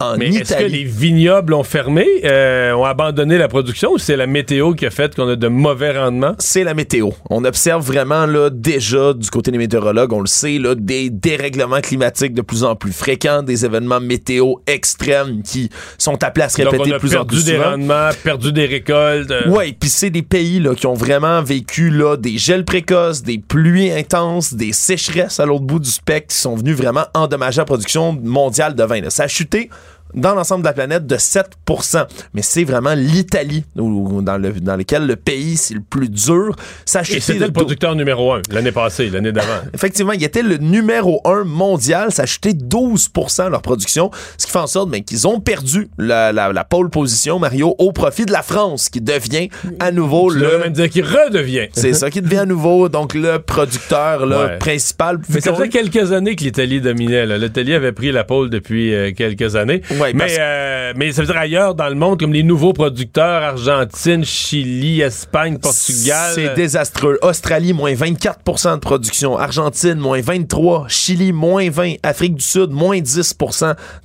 en 0.00 0.16
Mais 0.16 0.28
Est-ce 0.28 0.54
que 0.54 0.64
les 0.64 0.84
vignobles 0.84 1.54
ont 1.54 1.62
fermé, 1.62 2.06
euh, 2.24 2.72
ont 2.72 2.84
abandonné 2.84 3.38
la 3.38 3.48
production 3.48 3.92
ou 3.92 3.98
c'est 3.98 4.16
la 4.16 4.26
météo 4.26 4.74
qui 4.74 4.86
a 4.86 4.90
fait 4.90 5.14
qu'on 5.14 5.28
a 5.28 5.36
de 5.36 5.48
mauvais 5.48 5.96
rendements? 5.98 6.34
C'est 6.38 6.64
la 6.64 6.74
météo. 6.74 7.10
On 7.30 7.44
observe 7.44 7.84
vraiment 7.84 8.26
là, 8.26 8.50
déjà 8.50 9.12
du 9.12 9.30
côté 9.30 9.50
des 9.50 9.58
météorologues, 9.58 10.12
on 10.12 10.20
le 10.20 10.26
sait, 10.26 10.58
là, 10.58 10.74
des 10.74 11.10
dérèglements 11.10 11.80
climatiques 11.80 12.34
de 12.34 12.42
plus 12.42 12.64
en 12.64 12.76
plus 12.76 12.92
fréquents, 12.92 13.42
des 13.42 13.64
événements 13.64 14.00
météo 14.00 14.54
extrêmes 14.66 15.42
qui 15.42 15.70
sont 15.98 16.22
appelés 16.22 16.44
à 16.44 16.48
se 16.48 16.62
répéter 16.62 16.90
de 16.90 16.98
plus 16.98 17.16
en 17.16 17.24
plus 17.24 17.44
perdu 17.44 17.44
des 17.44 17.58
rendements, 17.58 18.10
perdu 18.22 18.52
des 18.52 18.66
récoltes. 18.66 19.30
Euh. 19.30 19.42
Oui, 19.48 19.76
puis 19.78 19.90
c'est 19.90 20.10
des 20.10 20.22
pays 20.26 20.62
qui 20.76 20.86
ont 20.86 20.94
vraiment 20.94 21.42
vécu 21.42 21.90
là, 21.90 22.16
des 22.16 22.38
gels 22.38 22.64
précoces, 22.64 23.22
des 23.22 23.38
pluies 23.38 23.90
intenses, 23.92 24.54
des 24.54 24.72
sécheresses 24.72 25.40
à 25.40 25.46
l'autre 25.46 25.64
bout 25.64 25.78
du 25.78 25.90
spectre 25.90 26.34
qui 26.34 26.40
sont 26.40 26.56
venus 26.56 26.76
vraiment 26.76 27.04
endommager 27.14 27.58
la 27.58 27.64
production 27.64 28.12
mondiale 28.22 28.74
de 28.74 28.84
vin. 28.84 29.00
Là. 29.00 29.10
Ça 29.10 29.28
chuté 29.28 29.70
dans 30.16 30.34
l'ensemble 30.34 30.62
de 30.62 30.68
la 30.68 30.72
planète 30.72 31.06
de 31.06 31.16
7% 31.16 32.06
Mais 32.34 32.42
c'est 32.42 32.64
vraiment 32.64 32.94
l'Italie 32.94 33.64
dans, 33.74 34.38
le, 34.38 34.52
dans 34.60 34.76
lequel 34.76 35.06
le 35.06 35.16
pays, 35.16 35.56
c'est 35.56 35.74
le 35.74 35.80
plus 35.80 36.08
dur. 36.08 36.56
Ça 36.84 37.02
Et 37.02 37.20
c'était 37.20 37.46
le 37.46 37.52
producteur 37.52 37.94
numéro 37.94 38.32
un 38.32 38.42
l'année 38.50 38.72
passée, 38.72 39.10
l'année 39.10 39.32
d'avant. 39.32 39.60
Effectivement, 39.74 40.12
il 40.12 40.24
était 40.24 40.42
le 40.42 40.56
numéro 40.56 41.20
un 41.24 41.44
mondial. 41.44 42.12
Ça 42.12 42.22
a 42.22 42.26
chuté 42.26 42.54
12 42.54 43.10
leur 43.50 43.62
production, 43.62 44.10
ce 44.38 44.46
qui 44.46 44.52
fait 44.52 44.58
en 44.58 44.66
sorte 44.66 44.90
ben, 44.90 45.02
qu'ils 45.02 45.26
ont 45.26 45.40
perdu 45.40 45.88
la, 45.98 46.32
la, 46.32 46.64
pole 46.64 46.90
position, 46.90 47.38
Mario, 47.38 47.74
au 47.78 47.92
profit 47.92 48.24
de 48.24 48.32
la 48.32 48.42
France, 48.42 48.88
qui 48.88 49.00
devient 49.00 49.48
à 49.80 49.90
nouveau 49.90 50.32
tu 50.32 50.38
le... 50.38 50.58
même 50.58 50.72
dire 50.72 50.88
qu'il 50.88 51.04
redevient. 51.04 51.68
C'est 51.72 51.92
ça, 51.92 52.10
qui 52.10 52.22
devient 52.22 52.38
à 52.38 52.46
nouveau 52.46 52.88
donc 52.88 53.14
le 53.14 53.38
producteur 53.38 54.26
le 54.26 54.58
principal. 54.58 55.18
Mais 55.28 55.40
ça 55.40 55.54
fait 55.54 55.68
quelques 55.68 56.12
années 56.12 56.36
que 56.36 56.44
l'Italie 56.44 56.80
dominait. 56.80 57.26
L'Italie 57.38 57.74
avait 57.74 57.92
pris 57.92 58.12
la 58.12 58.24
pole 58.24 58.50
depuis 58.50 58.94
euh, 58.94 59.12
quelques 59.12 59.56
années 59.56 59.82
mais, 60.14 60.36
euh, 60.38 60.92
mais 60.96 61.12
ça 61.12 61.22
veut 61.22 61.26
dire 61.26 61.36
ailleurs 61.36 61.74
dans 61.74 61.88
le 61.88 61.94
monde, 61.94 62.18
comme 62.18 62.32
les 62.32 62.42
nouveaux 62.42 62.72
producteurs, 62.72 63.42
Argentine, 63.42 64.24
Chili, 64.24 65.00
Espagne, 65.00 65.58
Portugal. 65.58 66.32
C'est 66.34 66.54
désastreux. 66.54 67.18
Australie, 67.22 67.72
moins 67.72 67.92
24% 67.92 68.74
de 68.74 68.80
production. 68.80 69.38
Argentine, 69.38 69.94
moins 69.94 70.20
23. 70.20 70.86
Chili, 70.88 71.32
moins 71.32 71.68
20. 71.70 71.94
Afrique 72.02 72.34
du 72.36 72.44
Sud, 72.44 72.70
moins 72.70 73.00
10 73.00 73.36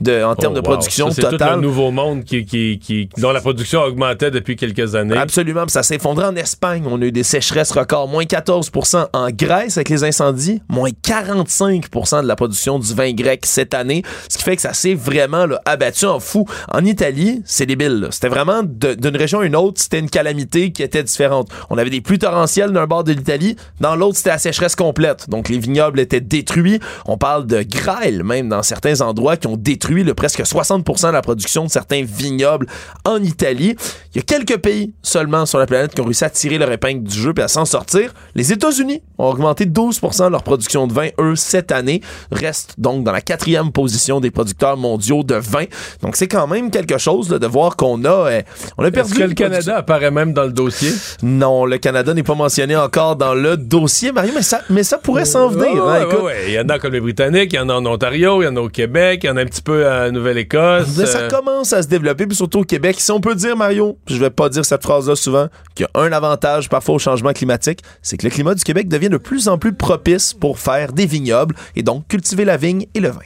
de, 0.02 0.24
en 0.24 0.36
termes 0.36 0.54
oh, 0.54 0.58
de 0.58 0.62
production 0.62 1.10
totale. 1.10 1.36
C'est 1.38 1.44
un 1.44 1.58
nouveau 1.58 1.92
monde 1.92 2.24
qui, 2.24 2.46
qui, 2.46 2.80
qui, 2.80 3.10
dont 3.18 3.32
la 3.32 3.42
production 3.42 3.82
augmentait 3.82 4.32
depuis 4.32 4.56
quelques 4.56 4.96
années. 4.96 5.18
Absolument. 5.18 5.68
Ça 5.68 5.84
s'est 5.84 5.96
effondré 5.96 6.26
en 6.26 6.36
Espagne. 6.36 6.84
On 6.90 7.02
a 7.02 7.06
eu 7.06 7.12
des 7.12 7.24
sécheresses 7.24 7.72
records. 7.72 8.08
Moins 8.08 8.24
14% 8.24 9.08
En 9.14 9.30
Grèce, 9.32 9.78
avec 9.78 9.90
les 9.90 10.04
incendies, 10.04 10.62
moins 10.70 10.90
45% 10.90 12.24
de 12.24 12.28
la 12.28 12.36
production 12.36 12.80
du 12.80 12.94
vin 12.94 13.14
grec 13.14 13.46
cette 13.46 13.74
année. 13.74 14.04
Ce 14.30 14.38
qui 14.38 14.44
fait 14.44 14.56
que 14.56 14.62
ça 14.62 14.74
s'est 14.74 14.94
vraiment 14.94 15.46
là, 15.46 15.62
abattu 15.82 16.06
en 16.06 16.20
fou. 16.20 16.46
En 16.72 16.86
Italie, 16.86 17.42
c'est 17.46 17.66
débile. 17.66 18.08
C'était 18.12 18.30
vraiment 18.30 18.62
d'une 18.64 19.18
région 19.18 19.40
à 19.40 19.46
une 19.46 19.56
autre, 19.56 19.82
c'était 19.82 20.00
une 20.00 20.10
calamité 20.10 20.72
qui 20.72 20.84
était 20.84 21.04
différente. 21.04 21.50
On 21.70 21.78
avait 21.78 21.90
des 21.90 22.02
pluies 22.02 22.20
torrentielles 22.20 22.72
d'un 22.72 22.88
bord 22.88 23.04
de 23.04 23.14
l'Italie, 23.14 23.56
dans 23.80 23.96
l'autre, 23.96 24.18
c'était 24.18 24.30
la 24.30 24.38
sécheresse 24.38 24.76
complète. 24.76 25.30
Donc 25.30 25.50
les 25.50 25.58
vignobles 25.58 26.00
étaient 26.00 26.22
détruits. 26.22 26.80
On 27.06 27.18
parle 27.18 27.48
de 27.48 27.64
grêle, 27.64 28.24
même 28.24 28.50
dans 28.50 28.64
certains 28.64 29.02
endroits, 29.02 29.38
qui 29.38 29.48
ont 29.48 29.58
détruit 29.58 30.04
le 30.04 30.14
presque 30.14 30.42
60% 30.42 31.08
de 31.08 31.14
la 31.14 31.22
production 31.22 31.66
de 31.66 31.70
certains 31.70 32.04
vignobles 32.04 32.68
en 33.06 33.22
Italie. 33.24 33.76
Il 34.14 34.18
y 34.18 34.20
a 34.20 34.24
quelques 34.24 34.58
pays 34.58 34.94
seulement 35.02 35.46
sur 35.46 35.60
la 35.60 35.66
planète 35.66 35.94
qui 35.94 36.02
ont 36.02 36.06
réussi 36.06 36.26
à 36.26 36.30
tirer 36.30 36.58
leur 36.58 36.72
épingle 36.72 37.04
du 37.04 37.18
jeu 37.18 37.34
et 37.38 37.42
à 37.42 37.48
s'en 37.48 37.66
sortir. 37.66 38.14
Les 38.36 38.52
États-Unis 38.52 39.02
ont 39.18 39.30
augmenté 39.30 39.66
12% 39.66 40.30
leur 40.30 40.44
production 40.44 40.88
de 40.88 40.94
vin, 40.94 41.10
eux, 41.20 41.36
cette 41.36 41.72
année. 41.72 42.02
Restent 42.32 42.76
donc 42.78 43.04
dans 43.04 43.12
la 43.12 43.22
quatrième 43.22 43.72
position 43.72 44.20
des 44.20 44.32
producteurs 44.32 44.78
mondiaux 44.78 45.24
de 45.24 45.36
vin. 45.36 45.66
Donc, 46.02 46.16
c'est 46.16 46.28
quand 46.28 46.48
même 46.48 46.72
quelque 46.72 46.98
chose 46.98 47.28
de 47.30 47.48
voir 47.48 47.76
qu'on 47.76 48.04
a, 48.06 48.10
euh, 48.10 48.42
on 48.78 48.84
a 48.84 48.92
perdu. 48.92 49.12
Est-ce 49.12 49.20
que 49.20 49.28
le 49.28 49.34
Canada 49.34 49.78
apparaît 49.78 50.12
même 50.12 50.34
dans 50.34 50.44
le 50.44 50.52
dossier? 50.52 50.92
Non, 51.24 51.66
le 51.66 51.78
Canada 51.78 52.14
n'est 52.14 52.24
pas 52.24 52.36
mentionné 52.36 52.76
encore 52.76 53.16
dans 53.16 53.34
le 53.34 53.58
dossier, 53.58 54.12
Mario, 54.12 54.32
mais 54.36 54.42
ça, 54.42 54.62
mais 54.70 54.84
ça 54.84 54.98
pourrait 54.98 55.26
s'en 55.26 55.48
venir. 55.48 55.86
Hein, 55.86 56.06
il 56.48 56.54
y 56.54 56.60
en 56.60 56.70
a 56.70 56.80
comme 56.80 56.94
les 56.94 57.00
Britanniques, 57.00 57.54
il 57.54 57.56
y 57.56 57.60
en 57.60 57.70
a 57.70 57.74
en 57.74 57.86
Ontario, 57.86 58.42
il 58.42 58.46
y 58.46 58.48
en 58.48 58.56
a 58.56 58.62
au 58.62 58.70
Québec, 58.70 59.22
il 59.24 59.28
y 59.28 59.30
en 59.30 59.38
a 59.38 59.42
un 59.42 59.46
petit 59.46 59.62
peu 59.62 59.88
à 59.88 60.12
Nouvelle-Écosse. 60.12 60.98
Mais 60.98 61.06
ça 61.06 61.20
euh. 61.20 61.30
commence 61.30 61.74
à 61.74 61.82
se 61.82 61.88
développer, 61.88 62.26
puis 62.28 62.36
surtout 62.36 62.60
au 62.60 62.64
Québec. 62.64 62.98
Si 63.00 63.12
on 63.12 63.22
peut 63.22 63.36
dire, 63.36 63.56
Mario, 63.56 63.98
je 64.08 64.18
vais 64.18 64.30
pas 64.30 64.50
dire 64.50 64.66
cette 64.66 64.84
phrase-là 64.84 65.16
souvent, 65.16 65.48
qu'il 65.76 65.86
y 65.86 66.00
a 66.00 66.02
un 66.02 66.12
avantage 66.12 66.70
parfois 66.70 66.96
au 66.96 67.00
changement 67.00 67.34
climatique, 67.34 67.82
c'est 68.02 68.18
que 68.18 68.26
le 68.26 68.32
climat 68.32 68.56
du 68.56 68.64
Québec 68.64 68.88
devient 68.88 69.10
de 69.10 69.18
plus 69.18 69.48
en 69.48 69.58
plus 69.58 69.74
propice 69.74 70.34
pour 70.34 70.60
faire 70.60 70.94
des 70.94 71.06
vignobles 71.06 71.56
et 71.76 71.84
donc 71.84 72.08
cultiver 72.08 72.46
la 72.46 72.58
vigne 72.58 72.86
et 72.94 73.00
le 73.00 73.10
vin. 73.10 73.20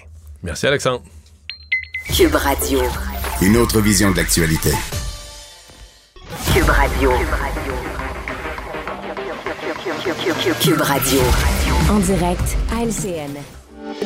Merci, 0.44 0.68
Alexandre. 0.68 1.02
Cube 2.14 2.36
Radio. 2.36 2.80
Une 3.42 3.58
autre 3.58 3.82
vision 3.82 4.12
de 4.12 4.18
l'actualité. 4.18 4.72
Cube 6.54 6.70
Radio. 6.70 7.12
Cube 10.62 10.82
Radio. 10.82 11.20
En 11.90 12.00
direct 12.00 12.58
à 12.72 12.86
LCN. 12.86 13.34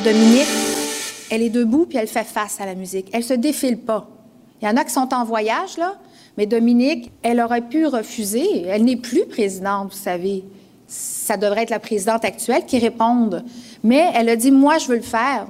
Dominique, 0.04 0.48
elle 1.30 1.42
est 1.42 1.50
debout 1.50 1.86
puis 1.86 1.98
elle 1.98 2.08
fait 2.08 2.24
face 2.24 2.60
à 2.60 2.66
la 2.66 2.74
musique. 2.74 3.08
Elle 3.12 3.22
se 3.24 3.34
défile 3.34 3.78
pas. 3.78 4.08
Il 4.60 4.66
y 4.66 4.68
en 4.68 4.76
a 4.76 4.84
qui 4.84 4.92
sont 4.92 5.14
en 5.14 5.24
voyage, 5.24 5.76
là, 5.78 5.94
mais 6.36 6.46
Dominique, 6.46 7.12
elle 7.22 7.40
aurait 7.40 7.66
pu 7.68 7.86
refuser. 7.86 8.62
Elle 8.66 8.84
n'est 8.84 8.96
plus 8.96 9.26
présidente, 9.26 9.92
vous 9.92 9.98
savez. 9.98 10.44
Ça 10.88 11.36
devrait 11.36 11.62
être 11.62 11.70
la 11.70 11.78
présidente 11.78 12.24
actuelle 12.24 12.66
qui 12.66 12.78
réponde. 12.78 13.44
Mais 13.84 14.10
elle 14.14 14.28
a 14.28 14.36
dit, 14.36 14.50
moi, 14.50 14.78
je 14.78 14.88
veux 14.88 14.96
le 14.96 15.02
faire. 15.02 15.46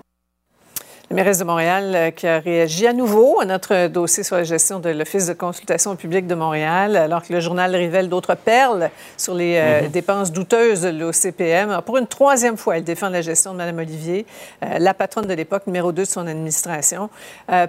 La 1.13 1.17
mairesse 1.17 1.39
de 1.39 1.45
Montréal 1.45 1.93
euh, 1.93 2.11
qui 2.13 2.25
a 2.29 2.39
réagi 2.39 2.87
à 2.87 2.93
nouveau 2.93 3.41
à 3.41 3.45
notre 3.45 3.89
dossier 3.89 4.23
sur 4.23 4.37
la 4.37 4.45
gestion 4.45 4.79
de 4.79 4.91
l'Office 4.91 5.27
de 5.27 5.33
consultation 5.33 5.97
publique 5.97 6.29
de 6.29 6.37
Montréal, 6.37 6.95
alors 6.95 7.25
que 7.25 7.33
le 7.33 7.41
journal 7.41 7.75
révèle 7.75 8.09
d'autres 8.09 8.37
perles 8.37 8.91
sur 9.17 9.35
les 9.35 9.57
euh, 9.57 9.83
mhm. 9.83 9.89
dépenses 9.89 10.31
douteuses 10.31 10.83
de 10.83 10.91
l'OCPM. 10.91 11.81
Pour 11.85 11.99
une 11.99 12.07
troisième 12.07 12.57
fois, 12.57 12.77
elle 12.77 12.85
défend 12.85 13.09
la 13.09 13.23
gestion 13.23 13.55
de 13.55 13.59
Mme 13.59 13.79
Olivier, 13.79 14.25
euh, 14.63 14.79
la 14.79 14.95
patronne 14.95 15.27
de 15.27 15.35
l'époque, 15.35 15.67
numéro 15.67 15.91
2 15.91 16.03
de 16.03 16.07
son 16.07 16.29
administration. 16.29 17.11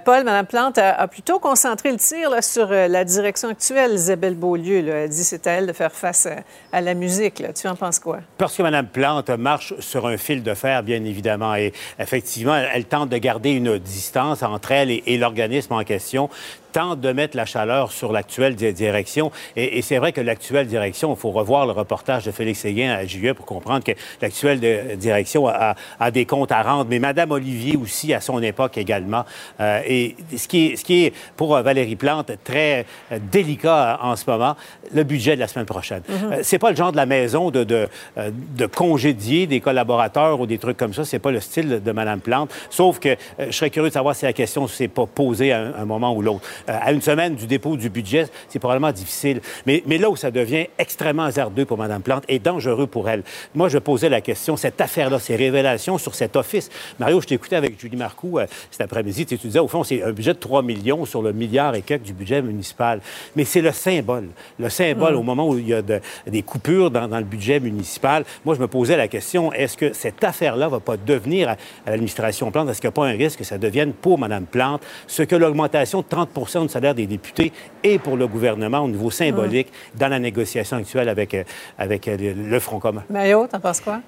Paul, 0.04 0.22
Mme 0.22 0.46
Plante 0.46 0.78
a, 0.78 1.08
plutôt 1.08 1.40
concentré 1.40 1.90
le 1.90 1.98
tir 1.98 2.30
sur 2.44 2.68
la 2.68 3.04
direction 3.04 3.48
actuelle, 3.48 3.94
Isabelle 3.94 4.36
Beaulieu. 4.36 4.86
Elle 4.86 5.08
dit 5.08 5.24
c'est 5.24 5.48
à 5.48 5.52
elle 5.52 5.66
de 5.66 5.72
faire 5.72 5.90
face 5.90 6.28
à, 6.72 6.80
la 6.80 6.94
musique. 6.94 7.42
Tu 7.60 7.66
en 7.66 7.74
penses 7.74 7.98
quoi? 7.98 8.20
Parce 8.38 8.56
que 8.56 8.62
Mme 8.62 8.86
Plante 8.86 9.30
marche 9.30 9.74
sur 9.80 10.06
un 10.06 10.16
fil 10.16 10.44
de 10.44 10.54
fer, 10.54 10.84
bien 10.84 11.02
évidemment. 11.04 11.56
Et 11.56 11.72
effectivement, 11.98 12.54
elle 12.54 12.84
tente 12.84 13.08
de 13.08 13.16
garder 13.16 13.31
garder 13.32 13.52
une 13.52 13.78
distance 13.78 14.42
entre 14.42 14.72
elle 14.72 14.90
et, 14.90 15.16
l'organisme 15.16 15.72
en 15.72 15.84
question 15.84 16.28
tente 16.72 17.00
de 17.00 17.12
mettre 17.12 17.36
la 17.36 17.44
chaleur 17.44 17.92
sur 17.92 18.12
l'actuelle 18.12 18.56
direction. 18.56 19.30
Et, 19.56 19.82
c'est 19.82 19.98
vrai 19.98 20.12
que 20.12 20.20
l'actuelle 20.20 20.66
direction, 20.66 21.12
il 21.12 21.18
faut 21.18 21.30
revoir 21.30 21.66
le 21.66 21.72
reportage 21.72 22.24
de 22.24 22.30
Félix 22.30 22.60
Séguin 22.60 22.92
à 22.92 23.04
JE 23.04 23.32
pour 23.32 23.46
comprendre 23.46 23.84
que 23.84 23.92
l'actuelle 24.20 24.96
direction 24.96 25.46
a, 25.48 25.74
des 26.10 26.24
comptes 26.26 26.52
à 26.52 26.62
rendre, 26.62 26.86
mais 26.88 26.98
Mme 26.98 27.30
Olivier 27.32 27.76
aussi 27.76 28.14
à 28.14 28.20
son 28.20 28.42
époque 28.42 28.78
également. 28.78 29.24
Euh, 29.60 29.80
et 29.86 30.16
ce 30.36 30.48
qui, 30.48 30.66
est, 30.66 30.76
ce 30.76 30.84
qui 30.84 31.04
est 31.04 31.14
pour 31.36 31.54
euh, 31.54 31.62
Valérie 31.62 31.96
Plante 31.96 32.30
très 32.44 32.86
euh, 33.10 33.18
délicat 33.30 33.98
en 34.02 34.16
ce 34.16 34.28
moment, 34.28 34.56
le 34.94 35.04
budget 35.04 35.34
de 35.34 35.40
la 35.40 35.48
semaine 35.48 35.66
prochaine. 35.66 36.02
Mm-hmm. 36.08 36.42
c'est 36.42 36.58
pas 36.58 36.70
le 36.70 36.76
genre 36.76 36.92
de 36.92 36.96
la 36.96 37.06
maison 37.06 37.50
de, 37.50 37.64
de, 37.64 37.88
de, 38.16 38.66
congédier 38.66 39.46
des 39.46 39.60
collaborateurs 39.60 40.40
ou 40.40 40.46
des 40.46 40.58
trucs 40.58 40.76
comme 40.76 40.94
ça. 40.94 41.04
C'est 41.04 41.18
pas 41.18 41.30
le 41.30 41.40
style 41.40 41.82
de 41.82 41.92
Mme 41.92 42.20
Plante. 42.20 42.52
Sauf 42.70 42.98
que 42.98 43.16
je 43.38 43.50
serais 43.50 43.70
curieux 43.70 43.88
de 43.88 43.94
savoir 43.94 44.14
si 44.14 44.24
la 44.24 44.32
question 44.32 44.66
s'est 44.66 44.88
pas 44.88 45.06
posée 45.06 45.52
à 45.52 45.72
un 45.78 45.84
moment 45.84 46.14
ou 46.14 46.22
l'autre. 46.22 46.42
Euh, 46.68 46.78
à 46.80 46.92
une 46.92 47.00
semaine 47.00 47.34
du 47.34 47.46
dépôt 47.46 47.76
du 47.76 47.88
budget, 47.88 48.26
c'est 48.48 48.58
probablement 48.58 48.92
difficile. 48.92 49.40
Mais, 49.66 49.82
mais 49.86 49.98
là 49.98 50.10
où 50.10 50.16
ça 50.16 50.30
devient 50.30 50.66
extrêmement 50.78 51.24
hasardeux 51.24 51.64
pour 51.64 51.78
Mme 51.78 52.02
Plante 52.02 52.24
et 52.28 52.38
dangereux 52.38 52.86
pour 52.86 53.08
elle, 53.08 53.22
moi, 53.54 53.68
je 53.68 53.78
posais 53.78 54.08
la 54.08 54.20
question, 54.20 54.56
cette 54.56 54.80
affaire-là, 54.80 55.18
ces 55.18 55.36
révélations 55.36 55.98
sur 55.98 56.14
cet 56.14 56.36
office. 56.36 56.70
Mario, 56.98 57.20
je 57.20 57.26
t'écoutais 57.26 57.56
avec 57.56 57.80
Julie 57.80 57.96
Marcoux 57.96 58.38
euh, 58.38 58.46
cet 58.70 58.82
après-midi. 58.82 59.26
Tu 59.26 59.36
disais, 59.36 59.58
au 59.58 59.68
fond, 59.68 59.84
c'est 59.84 60.02
un 60.02 60.12
budget 60.12 60.34
de 60.34 60.38
3 60.38 60.62
millions 60.62 61.04
sur 61.04 61.22
le 61.22 61.32
milliard 61.32 61.74
et 61.74 61.82
quelques 61.82 62.02
du 62.02 62.12
budget 62.12 62.42
municipal. 62.42 63.00
Mais 63.36 63.44
c'est 63.44 63.60
le 63.60 63.72
symbole. 63.72 64.28
Le 64.58 64.68
symbole, 64.68 65.14
mm. 65.14 65.18
au 65.18 65.22
moment 65.22 65.48
où 65.48 65.58
il 65.58 65.68
y 65.68 65.74
a 65.74 65.82
des 65.82 66.42
coupures 66.42 66.90
dans, 66.90 67.06
le 67.06 67.24
budget 67.24 67.60
municipal, 67.60 68.24
moi, 68.44 68.54
je 68.54 68.60
me 68.60 68.68
posais 68.68 68.96
la 68.96 69.08
question, 69.08 69.52
est-ce 69.52 69.76
que 69.76 69.92
cette 69.92 70.22
affaire-là 70.22 70.68
va 70.68 70.80
pas 70.80 70.96
devenir 70.96 71.50
à, 71.50 71.56
l'administration 71.86 72.50
Plante, 72.50 72.68
est-ce 72.68 72.80
qu'il 72.80 72.88
n'y 72.88 72.92
a 72.92 72.96
pas 73.00 73.06
un 73.06 73.16
risque 73.16 73.38
que 73.38 73.44
ça 73.44 73.58
devienne 73.58 73.92
pour 73.92 74.18
Mme 74.18 74.46
Plante 74.46 74.82
ce 75.06 75.22
que 75.22 75.36
l'augmentation 75.36 76.00
de 76.00 76.06
30 76.08 76.30
de 76.60 76.68
salaire 76.68 76.94
des 76.94 77.06
députés 77.06 77.52
et 77.82 77.98
pour 77.98 78.16
le 78.16 78.26
gouvernement 78.26 78.80
au 78.80 78.88
niveau 78.88 79.10
symbolique 79.10 79.68
dans 79.94 80.08
la 80.08 80.18
négociation 80.18 80.76
actuelle 80.76 81.08
avec, 81.08 81.34
euh, 81.34 81.44
avec 81.78 82.08
euh, 82.08 82.34
le 82.36 82.60
Front 82.60 82.78
commun. 82.78 83.04
Mario, 83.10 83.46
t'en 83.50 83.60
penses 83.60 83.80
quoi? 83.80 84.00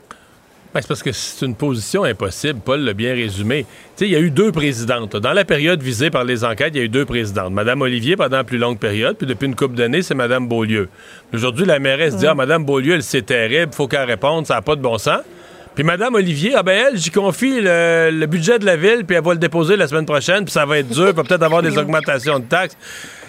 Ben, 0.74 0.80
c'est 0.80 0.88
parce 0.88 1.04
que 1.04 1.12
c'est 1.12 1.46
une 1.46 1.54
position 1.54 2.02
impossible. 2.02 2.58
Paul 2.58 2.80
l'a 2.80 2.94
bien 2.94 3.14
résumé. 3.14 3.64
il 4.00 4.08
y 4.08 4.16
a 4.16 4.18
eu 4.18 4.32
deux 4.32 4.50
présidentes. 4.50 5.14
Dans 5.14 5.32
la 5.32 5.44
période 5.44 5.80
visée 5.80 6.10
par 6.10 6.24
les 6.24 6.44
enquêtes, 6.44 6.72
il 6.74 6.78
y 6.78 6.80
a 6.80 6.84
eu 6.84 6.88
deux 6.88 7.04
présidentes. 7.04 7.52
Madame 7.52 7.80
Olivier 7.82 8.16
pendant 8.16 8.38
la 8.38 8.44
plus 8.44 8.58
longue 8.58 8.80
période, 8.80 9.16
puis 9.16 9.24
depuis 9.24 9.46
une 9.46 9.54
couple 9.54 9.76
d'années, 9.76 10.02
c'est 10.02 10.16
Madame 10.16 10.48
Beaulieu. 10.48 10.88
Aujourd'hui, 11.32 11.64
la 11.64 11.78
mairesse 11.78 12.16
dit 12.16 12.24
mm. 12.24 12.30
Ah, 12.30 12.34
Madame 12.34 12.64
Beaulieu, 12.64 12.94
elle, 12.94 13.04
c'est 13.04 13.22
terrible, 13.22 13.72
faut 13.72 13.86
qu'elle 13.86 14.02
réponde, 14.02 14.46
ça 14.46 14.54
n'a 14.54 14.62
pas 14.62 14.74
de 14.74 14.80
bon 14.80 14.98
sens. 14.98 15.20
Puis 15.74 15.82
Madame 15.82 16.14
Olivier, 16.14 16.52
ah 16.56 16.62
ben 16.62 16.86
elle, 16.86 16.98
j'y 16.98 17.10
confie 17.10 17.60
le, 17.60 18.26
budget 18.26 18.58
de 18.58 18.64
la 18.64 18.76
ville, 18.76 19.04
puis 19.06 19.16
elle 19.16 19.24
va 19.24 19.32
le 19.32 19.38
déposer 19.38 19.76
la 19.76 19.88
semaine 19.88 20.06
prochaine, 20.06 20.44
puis 20.44 20.52
ça 20.52 20.64
va 20.64 20.78
être 20.78 20.88
dur, 20.88 21.12
puis 21.14 21.24
peut-être 21.24 21.42
avoir 21.42 21.62
des 21.62 21.76
augmentations 21.76 22.38
de 22.38 22.44
taxes. 22.44 22.76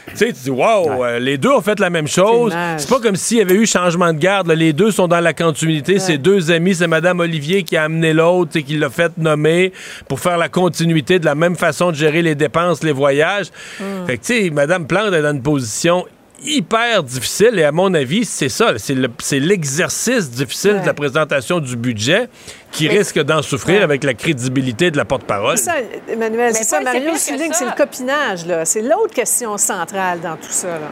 Tu 0.10 0.18
sais, 0.18 0.28
tu 0.28 0.40
dis, 0.44 0.50
waouh, 0.52 1.04
euh, 1.04 1.20
les 1.20 1.38
deux 1.38 1.50
ont 1.50 1.62
fait 1.62 1.80
la 1.80 1.90
même 1.90 2.08
chose. 2.08 2.54
C'est 2.78 2.90
pas 2.90 3.00
comme 3.00 3.16
s'il 3.16 3.38
y 3.38 3.42
avait 3.42 3.56
eu 3.56 3.66
changement 3.66 4.14
de 4.14 4.20
garde. 4.20 4.52
Les 4.52 4.72
deux 4.72 4.92
sont 4.92 5.08
dans 5.08 5.20
la 5.20 5.34
continuité. 5.34 5.98
C'est 5.98 6.20
deux 6.20 6.52
amis. 6.52 6.76
C'est 6.76 6.88
Madame 6.88 7.20
Olivier 7.22 7.64
qui 7.64 7.76
a 7.76 7.86
amené 7.86 8.14
l'autre 8.14 8.52
et 8.56 8.62
qui 8.64 8.78
l'a 8.78 8.92
fait 8.92 9.18
nommer 9.18 9.74
pour 10.08 10.20
faire 10.20 10.38
la 10.38 10.48
continuité 10.48 11.18
de 11.18 11.26
la 11.26 11.34
même 11.34 11.56
façon 11.56 11.90
de 11.90 11.96
gérer 11.96 12.22
les 12.22 12.36
dépenses, 12.36 12.84
les 12.84 12.92
voyages. 12.92 13.48
Hmm. 13.80 14.06
Fait 14.06 14.18
que, 14.18 14.26
tu 14.26 14.44
sais, 14.44 14.50
Madame 14.52 14.86
Plante 14.86 15.12
est 15.12 15.24
dans 15.24 15.34
une 15.34 15.42
position 15.42 16.06
hyper 16.46 17.04
difficile 17.04 17.60
et 17.60 17.64
à 17.64 17.72
mon 17.72 17.94
avis, 17.94 18.26
c'est 18.26 18.50
ça, 18.50 18.74
c'est 18.78 19.40
l'exercice 19.40 20.30
difficile 20.30 20.82
de 20.82 20.86
la 20.86 20.94
présentation 20.94 21.60
du 21.60 21.76
budget 21.76 22.28
qui 22.72 22.88
risque 22.88 23.20
d'en 23.22 23.42
souffrir 23.42 23.84
avec 23.84 24.04
la 24.04 24.14
crédibilité 24.14 24.92
de 24.92 24.98
la 24.98 25.06
porte-parole. 25.06 25.58
C'est 25.58 25.66
ça, 25.66 25.76
Emmanuel, 26.08 26.54
c'est 26.54 26.64
ça. 26.64 26.82
Mario 26.82 27.16
souligne, 27.16 27.54
c'est 27.54 27.66
le 27.66 27.76
copinage, 27.76 28.46
là. 28.46 28.66
C'est 28.66 28.82
l'autre 28.82 29.14
question 29.14 29.58
centrale 29.58 30.20
dans 30.22 30.36
tout 30.36 30.52
ça, 30.52 30.68
là. 30.68 30.92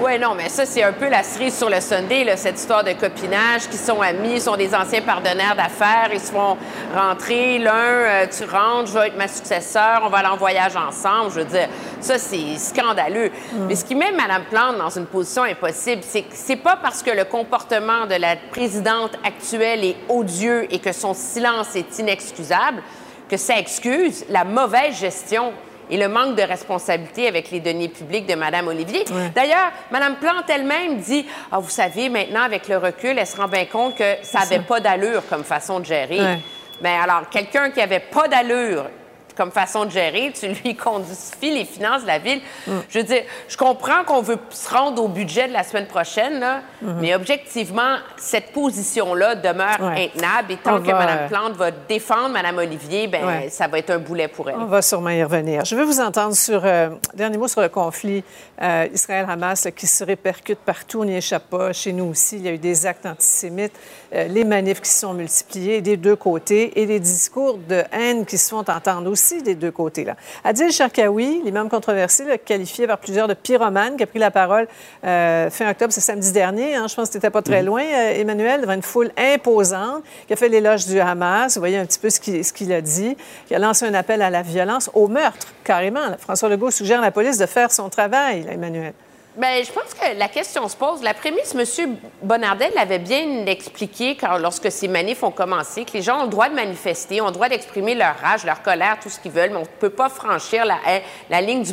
Oui, 0.00 0.18
non, 0.18 0.34
mais 0.34 0.48
ça, 0.48 0.66
c'est 0.66 0.82
un 0.82 0.92
peu 0.92 1.08
la 1.08 1.22
cerise 1.22 1.56
sur 1.56 1.68
le 1.68 1.80
Sunday, 1.80 2.24
là, 2.24 2.36
cette 2.36 2.58
histoire 2.58 2.82
de 2.82 2.92
copinage, 2.92 3.68
qui 3.70 3.76
sont 3.76 4.00
amis, 4.00 4.40
sont 4.40 4.56
des 4.56 4.74
anciens 4.74 5.02
partenaires 5.02 5.54
d'affaires, 5.54 6.10
ils 6.12 6.20
se 6.20 6.32
font 6.32 6.56
rentrer. 6.94 7.58
L'un, 7.58 7.72
euh, 7.72 8.26
tu 8.26 8.44
rentres, 8.44 8.88
je 8.88 8.98
vais 8.98 9.08
être 9.08 9.16
ma 9.16 9.28
successeur, 9.28 10.02
on 10.04 10.08
va 10.08 10.18
aller 10.18 10.28
en 10.28 10.36
voyage 10.36 10.74
ensemble. 10.76 11.30
Je 11.30 11.40
veux 11.40 11.44
dire, 11.44 11.68
ça, 12.00 12.18
c'est 12.18 12.56
scandaleux. 12.56 13.30
Mm. 13.52 13.66
Mais 13.68 13.74
ce 13.76 13.84
qui 13.84 13.94
met 13.94 14.10
Mme 14.12 14.44
Plante 14.50 14.78
dans 14.78 14.90
une 14.90 15.06
position 15.06 15.42
impossible, 15.42 16.02
c'est 16.04 16.22
que 16.22 16.34
c'est 16.34 16.56
pas 16.56 16.76
parce 16.76 17.02
que 17.02 17.10
le 17.10 17.24
comportement 17.24 18.06
de 18.06 18.14
la 18.14 18.36
présidente 18.36 19.12
actuelle 19.24 19.84
est 19.84 19.96
odieux 20.08 20.72
et 20.72 20.78
que 20.78 20.92
son 20.92 21.14
silence 21.14 21.76
est 21.76 21.98
inexcusable 21.98 22.82
que 23.28 23.38
ça 23.38 23.58
excuse 23.58 24.26
la 24.28 24.44
mauvaise 24.44 24.94
gestion 24.98 25.52
et 25.92 25.98
le 25.98 26.08
manque 26.08 26.36
de 26.36 26.42
responsabilité 26.42 27.28
avec 27.28 27.50
les 27.50 27.60
deniers 27.60 27.90
publics 27.90 28.26
de 28.26 28.34
Mme 28.34 28.68
Olivier. 28.68 29.04
D'ailleurs, 29.34 29.70
Mme 29.90 30.16
Plante 30.16 30.48
elle-même 30.48 30.96
dit 30.96 31.26
ah, 31.52 31.58
Vous 31.58 31.68
savez, 31.68 32.08
maintenant, 32.08 32.40
avec 32.40 32.66
le 32.66 32.78
recul, 32.78 33.18
elle 33.18 33.26
se 33.26 33.36
rend 33.36 33.46
bien 33.46 33.66
compte 33.66 33.96
que 33.96 34.16
ça 34.22 34.40
n'avait 34.40 34.60
pas 34.60 34.80
d'allure 34.80 35.22
comme 35.28 35.44
façon 35.44 35.80
de 35.80 35.84
gérer. 35.84 36.38
Mais 36.80 36.96
alors, 36.96 37.28
quelqu'un 37.30 37.70
qui 37.70 37.80
avait 37.82 38.00
pas 38.00 38.26
d'allure 38.26 38.86
comme 39.36 39.50
façon 39.50 39.84
de 39.84 39.90
gérer, 39.90 40.32
tu 40.38 40.48
lui 40.48 40.74
conduis 40.76 41.14
les 41.42 41.64
finances 41.64 42.02
de 42.02 42.06
la 42.06 42.18
ville. 42.18 42.40
Mm. 42.66 42.72
Je 42.88 42.98
veux 42.98 43.04
dire, 43.04 43.22
je 43.48 43.56
comprends 43.56 44.04
qu'on 44.04 44.22
veut 44.22 44.38
se 44.50 44.68
rendre 44.68 45.02
au 45.02 45.08
budget 45.08 45.48
de 45.48 45.52
la 45.52 45.62
semaine 45.62 45.86
prochaine, 45.86 46.40
là, 46.40 46.60
mm-hmm. 46.82 46.94
mais 47.00 47.14
objectivement, 47.14 47.96
cette 48.16 48.52
position-là 48.52 49.34
demeure 49.36 49.82
intenable 49.82 50.52
et 50.52 50.56
tant 50.56 50.80
que 50.80 50.90
Mme 50.90 51.28
Plante 51.28 51.52
va 51.54 51.70
défendre 51.70 52.30
Mme 52.30 52.58
Olivier, 52.58 53.08
ben 53.08 53.48
ça 53.48 53.68
va 53.68 53.78
être 53.78 53.90
un 53.90 53.98
boulet 53.98 54.28
pour 54.28 54.48
elle. 54.48 54.56
On 54.58 54.66
va 54.66 54.82
sûrement 54.82 55.10
y 55.10 55.22
revenir. 55.22 55.64
Je 55.64 55.76
veux 55.76 55.84
vous 55.84 56.00
entendre 56.00 56.34
sur, 56.34 56.62
euh, 56.64 56.90
dernier 57.14 57.38
mot 57.38 57.48
sur 57.48 57.60
le 57.60 57.68
conflit 57.68 58.24
euh, 58.60 58.86
Israël-Hamas 58.92 59.68
qui 59.74 59.86
se 59.86 60.04
répercute 60.04 60.58
partout, 60.58 61.00
on 61.00 61.04
n'y 61.04 61.16
échappe 61.16 61.48
pas. 61.48 61.72
Chez 61.72 61.92
nous 61.92 62.04
aussi, 62.04 62.36
il 62.36 62.42
y 62.42 62.48
a 62.48 62.52
eu 62.52 62.58
des 62.58 62.86
actes 62.86 63.06
antisémites, 63.06 63.72
euh, 64.14 64.28
les 64.28 64.44
manifs 64.44 64.80
qui 64.80 64.90
se 64.90 65.00
sont 65.00 65.14
multipliés 65.14 65.80
des 65.80 65.96
deux 65.96 66.16
côtés 66.16 66.80
et 66.80 66.86
les 66.86 67.00
discours 67.00 67.58
de 67.58 67.82
haine 67.92 68.24
qui 68.26 68.38
se 68.38 68.50
font 68.50 68.64
entendre 68.68 69.10
aussi 69.10 69.21
aussi 69.22 69.42
des 69.42 69.54
deux 69.54 69.70
côtés. 69.70 70.04
Là. 70.04 70.16
Adil 70.44 70.70
Sharkawi, 70.72 71.42
l'imam 71.44 71.68
controversé, 71.68 72.24
qualifié 72.44 72.86
par 72.86 72.98
plusieurs 72.98 73.28
de 73.28 73.34
pyromane, 73.34 73.96
qui 73.96 74.02
a 74.02 74.06
pris 74.06 74.18
la 74.18 74.30
parole 74.30 74.66
euh, 75.04 75.48
fin 75.50 75.70
octobre, 75.70 75.92
c'est 75.92 76.00
samedi 76.00 76.32
dernier, 76.32 76.74
hein, 76.74 76.86
je 76.88 76.94
pense 76.94 77.08
que 77.08 77.18
tu 77.18 77.30
pas 77.30 77.42
très 77.42 77.60
mhm. 77.60 77.66
loin, 77.66 77.82
euh, 77.82 78.20
Emmanuel, 78.20 78.60
devant 78.62 78.72
une 78.72 78.82
foule 78.82 79.10
imposante, 79.16 80.02
qui 80.26 80.32
a 80.32 80.36
fait 80.36 80.48
l'éloge 80.48 80.86
du 80.86 80.98
Hamas. 81.00 81.54
Vous 81.54 81.60
voyez 81.60 81.78
un 81.78 81.86
petit 81.86 81.98
peu 81.98 82.10
ce 82.10 82.20
qu'il 82.20 82.72
a 82.72 82.80
dit, 82.80 83.16
qui 83.46 83.54
a 83.54 83.58
lancé 83.58 83.86
un 83.86 83.94
appel 83.94 84.22
à 84.22 84.30
la 84.30 84.42
violence, 84.42 84.90
au 84.94 85.08
meurtre, 85.08 85.46
carrément. 85.64 86.00
François 86.18 86.48
Legault 86.48 86.70
suggère 86.70 86.98
à 86.98 87.02
la 87.02 87.10
police 87.12 87.38
de 87.38 87.46
faire 87.46 87.70
son 87.70 87.88
travail, 87.88 88.46
Emmanuel. 88.50 88.92
Bien, 89.34 89.62
je 89.62 89.72
pense 89.72 89.94
que 89.94 90.18
la 90.18 90.28
question 90.28 90.68
se 90.68 90.76
pose. 90.76 91.02
La 91.02 91.14
prémisse, 91.14 91.54
M. 91.54 91.96
Bonardel 92.22 92.70
l'avait 92.74 92.98
bien 92.98 93.46
expliqué 93.46 94.14
quand, 94.14 94.36
lorsque 94.36 94.70
ces 94.70 94.88
manifs 94.88 95.22
ont 95.22 95.30
commencé, 95.30 95.86
que 95.86 95.94
les 95.94 96.02
gens 96.02 96.20
ont 96.20 96.24
le 96.24 96.28
droit 96.28 96.50
de 96.50 96.54
manifester, 96.54 97.22
ont 97.22 97.28
le 97.28 97.32
droit 97.32 97.48
d'exprimer 97.48 97.94
leur 97.94 98.14
rage, 98.18 98.44
leur 98.44 98.60
colère, 98.60 98.98
tout 99.02 99.08
ce 99.08 99.18
qu'ils 99.18 99.32
veulent, 99.32 99.48
mais 99.48 99.56
on 99.56 99.60
ne 99.60 99.80
peut 99.80 99.88
pas 99.88 100.10
franchir 100.10 100.66
la, 100.66 100.76
la 101.30 101.40
ligne 101.40 101.64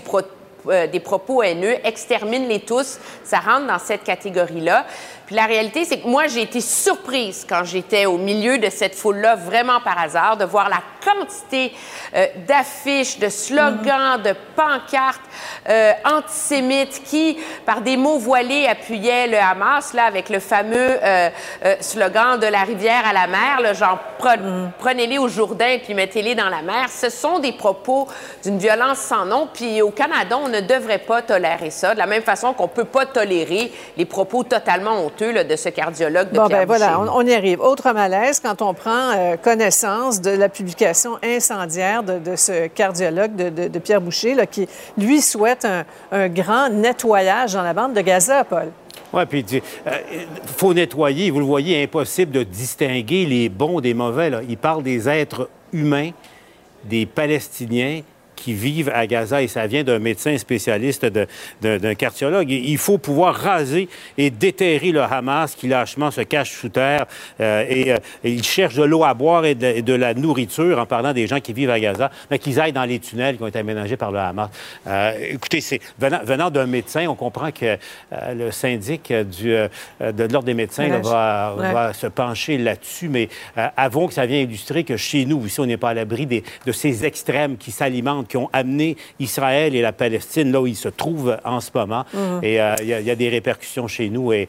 euh, 0.67 0.87
des 0.87 0.99
propos 0.99 1.43
haineux, 1.43 1.75
extermine-les 1.83 2.61
tous, 2.61 2.97
ça 3.23 3.39
rentre 3.39 3.67
dans 3.67 3.79
cette 3.79 4.03
catégorie-là. 4.03 4.85
Puis 5.29 5.35
la 5.35 5.45
réalité, 5.45 5.85
c'est 5.85 5.99
que 5.99 6.07
moi, 6.07 6.25
j'ai 6.25 6.41
été 6.41 6.59
surprise 6.59 7.45
quand 7.47 7.63
j'étais 7.63 8.07
au 8.07 8.17
milieu 8.17 8.57
de 8.57 8.67
cette 8.71 8.95
foule-là, 8.95 9.35
vraiment 9.35 9.79
par 9.79 9.99
hasard, 9.99 10.37
de 10.37 10.43
voir 10.43 10.69
la 10.69 10.81
quantité 11.05 11.71
euh, 12.15 12.25
d'affiches, 12.47 13.19
de 13.19 13.29
slogans, 13.29 14.19
de 14.23 14.33
pancartes 14.55 15.21
euh, 15.69 15.91
antisémites 16.03 17.03
qui, 17.05 17.37
par 17.63 17.81
des 17.81 17.95
mots 17.95 18.17
voilés, 18.17 18.65
appuyaient 18.65 19.27
le 19.27 19.37
Hamas, 19.37 19.93
là, 19.93 20.05
avec 20.05 20.29
le 20.29 20.39
fameux 20.39 20.97
euh, 21.03 21.29
slogan 21.79 22.39
de 22.39 22.47
la 22.47 22.63
rivière 22.63 23.05
à 23.07 23.13
la 23.13 23.27
mer, 23.27 23.61
là, 23.61 23.73
genre 23.73 23.99
prenez-les 24.79 25.19
au 25.19 25.27
Jourdain 25.27 25.77
puis 25.83 25.93
mettez-les 25.93 26.33
dans 26.33 26.49
la 26.49 26.63
mer. 26.63 26.87
Ce 26.89 27.11
sont 27.11 27.37
des 27.37 27.51
propos 27.51 28.07
d'une 28.43 28.57
violence 28.57 28.97
sans 28.97 29.25
nom. 29.25 29.47
Puis 29.53 29.83
au 29.83 29.91
Canada, 29.91 30.39
on 30.43 30.49
ne 30.49 30.61
devrait 30.61 30.97
pas 30.97 31.21
tolérer 31.21 31.69
ça, 31.69 31.93
de 31.93 31.99
la 31.99 32.07
même 32.07 32.23
façon 32.23 32.53
qu'on 32.53 32.63
ne 32.63 32.69
peut 32.69 32.83
pas 32.83 33.05
tolérer 33.05 33.71
les 33.95 34.05
propos 34.05 34.43
totalement 34.43 35.05
honteux 35.05 35.18
de 35.19 35.55
ce 35.55 35.69
cardiologue 35.69 36.31
de 36.31 36.37
bon, 36.37 36.47
ben 36.47 36.65
voilà, 36.65 36.99
on, 36.99 37.25
y 37.25 37.33
arrive. 37.33 37.59
Autre 37.59 37.91
malaise 37.91 38.39
quand 38.39 38.61
on 38.61 38.73
prend 38.73 39.11
euh, 39.11 39.35
connaissance 39.35 40.21
de 40.21 40.31
la 40.31 40.47
publication 40.47 41.17
incendiaire 41.23 42.03
de, 42.03 42.35
ce 42.35 42.67
cardiologue 42.67 43.35
de, 43.35 43.79
Pierre 43.79 43.99
Boucher, 43.99 44.35
qui, 44.49 44.67
lui, 44.97 45.21
souhaite 45.21 45.67
un, 46.11 46.27
grand 46.29 46.69
nettoyage 46.69 47.53
dans 47.53 47.63
la 47.63 47.73
bande 47.73 47.93
de 47.93 48.01
Gaza, 48.01 48.43
Paul. 48.43 48.71
Oui, 49.11 49.23
puis 49.25 49.45
il 49.51 49.61
euh, 49.87 49.91
faut 50.45 50.73
nettoyer. 50.73 51.31
Vous 51.31 51.39
le 51.39 51.45
voyez, 51.45 51.83
impossible 51.83 52.31
de 52.31 52.43
distinguer 52.43 53.25
les 53.25 53.49
bons 53.49 53.81
des 53.81 53.93
mauvais. 53.93 54.31
Il 54.47 54.57
parle 54.57 54.83
des 54.83 55.09
êtres 55.09 55.49
humains, 55.73 56.11
des 56.85 57.05
Palestiniens, 57.05 58.01
qui 58.39 58.53
vivent 58.53 58.91
à 58.93 59.05
Gaza 59.07 59.41
et 59.41 59.47
ça 59.47 59.67
vient 59.67 59.83
d'un 59.83 59.99
médecin 59.99 60.37
spécialiste, 60.37 61.05
d'un 61.61 61.95
cardiologue. 61.95 62.49
Il 62.49 62.77
faut 62.77 62.97
pouvoir 62.97 63.35
raser 63.35 63.89
et 64.17 64.29
déterrer 64.29 64.91
le 64.91 65.01
Hamas 65.01 65.55
qui 65.55 65.67
lâchement 65.67 66.11
se 66.11 66.21
cache 66.21 66.51
sous 66.51 66.69
terre 66.69 67.05
euh, 67.39 67.65
et, 67.67 67.91
euh, 67.91 67.97
il 68.23 68.43
cherche 68.43 68.75
de 68.75 68.83
l'eau 68.83 69.03
à 69.03 69.13
boire 69.13 69.45
et 69.45 69.55
de, 69.55 69.93
la 69.93 70.13
nourriture 70.13 70.79
en 70.79 70.85
parlant 70.85 71.13
des 71.13 71.27
gens 71.27 71.39
qui 71.39 71.51
vivent 71.51 71.69
à 71.69 71.79
Gaza, 71.79 72.11
mais 72.31 72.39
qu'ils 72.39 72.59
aillent 72.59 72.73
dans 72.73 72.85
les 72.85 72.99
tunnels 72.99 73.37
qui 73.37 73.43
ont 73.43 73.47
été 73.47 73.59
aménagés 73.59 73.97
par 73.97 74.11
le 74.11 74.19
Hamas. 74.19 74.49
Euh, 74.87 75.11
écoutez, 75.31 75.61
c'est 75.61 75.79
venant, 75.99 76.49
d'un 76.49 76.65
médecin, 76.65 77.05
on 77.07 77.15
comprend 77.15 77.51
que 77.51 77.77
le 78.11 78.51
syndic 78.51 79.11
du, 79.11 79.49
de 79.49 80.23
l'Ordre 80.31 80.43
des 80.43 80.53
médecins 80.53 80.87
va, 80.99 81.91
se 81.93 82.07
pencher 82.07 82.57
là-dessus, 82.57 83.09
mais 83.09 83.29
avons 83.75 84.07
que 84.07 84.13
ça 84.13 84.25
vient 84.25 84.39
illustrer 84.39 84.83
que 84.83 84.95
chez 84.95 85.25
nous, 85.25 85.45
ici, 85.45 85.59
on 85.59 85.65
n'est 85.65 85.77
pas 85.77 85.89
à 85.89 85.93
l'abri 85.93 86.25
de 86.65 86.71
ces 86.71 87.05
extrêmes 87.05 87.57
qui 87.57 87.71
s'alimentent 87.71 88.27
qui 88.29 88.37
ont 88.37 88.49
amené 88.53 88.95
Israël 89.19 89.75
et 89.75 89.81
la 89.81 89.91
Palestine 89.91 90.51
là 90.51 90.61
où 90.61 90.67
ils 90.67 90.75
se 90.75 90.87
trouvent 90.87 91.37
en 91.43 91.59
ce 91.59 91.71
moment. 91.75 92.05
Mhm. 92.13 92.39
Et 92.43 92.61
euh, 92.61 92.75
il 92.81 92.87
y, 92.87 93.11
a 93.11 93.15
des 93.15 93.29
répercussions 93.29 93.87
chez 93.87 94.09
nous. 94.09 94.31
Et, 94.31 94.47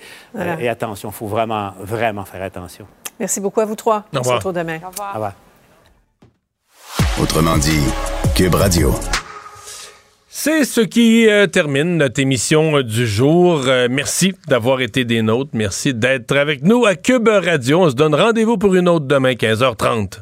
et 0.61 0.69
attention, 0.69 1.09
il 1.09 1.15
faut 1.15 1.27
vraiment, 1.27 1.73
vraiment 1.81 2.25
faire 2.25 2.43
attention. 2.43 2.87
Merci 3.19 3.41
beaucoup 3.41 3.61
à 3.61 3.65
vous 3.65 3.77
trois. 3.77 4.05
On 4.15 4.23
se 4.23 4.31
retrouve 4.31 4.53
demain. 4.53 4.79
Au 4.85 4.91
revoir. 4.91 5.11
Au 5.11 5.15
revoir. 5.15 5.33
Autrement 7.21 7.59
dit, 7.59 7.83
Cube 8.35 8.55
Radio. 8.55 8.95
C'est 10.33 10.65
ce 10.65 10.81
qui 10.81 11.29
euh, 11.29 11.47
termine 11.47 11.99
notre 11.99 12.21
émission 12.21 12.81
du 12.81 13.07
jour. 13.07 13.63
Euh, 13.67 13.89
merci 13.91 14.33
d'avoir 14.49 14.81
été 14.81 15.05
des 15.05 15.23
nôtres. 15.23 15.51
Merci 15.53 15.93
d'être 15.93 16.35
avec 16.37 16.63
nous 16.63 16.87
à 16.87 16.95
Cube 16.95 17.29
Radio. 17.29 17.83
On 17.83 17.91
se 17.91 17.95
donne 17.95 18.15
rendez-vous 18.15 18.57
pour 18.57 18.75
une 18.75 18.89
autre 18.89 19.07
demain, 19.07 19.33
15h30. 19.33 20.21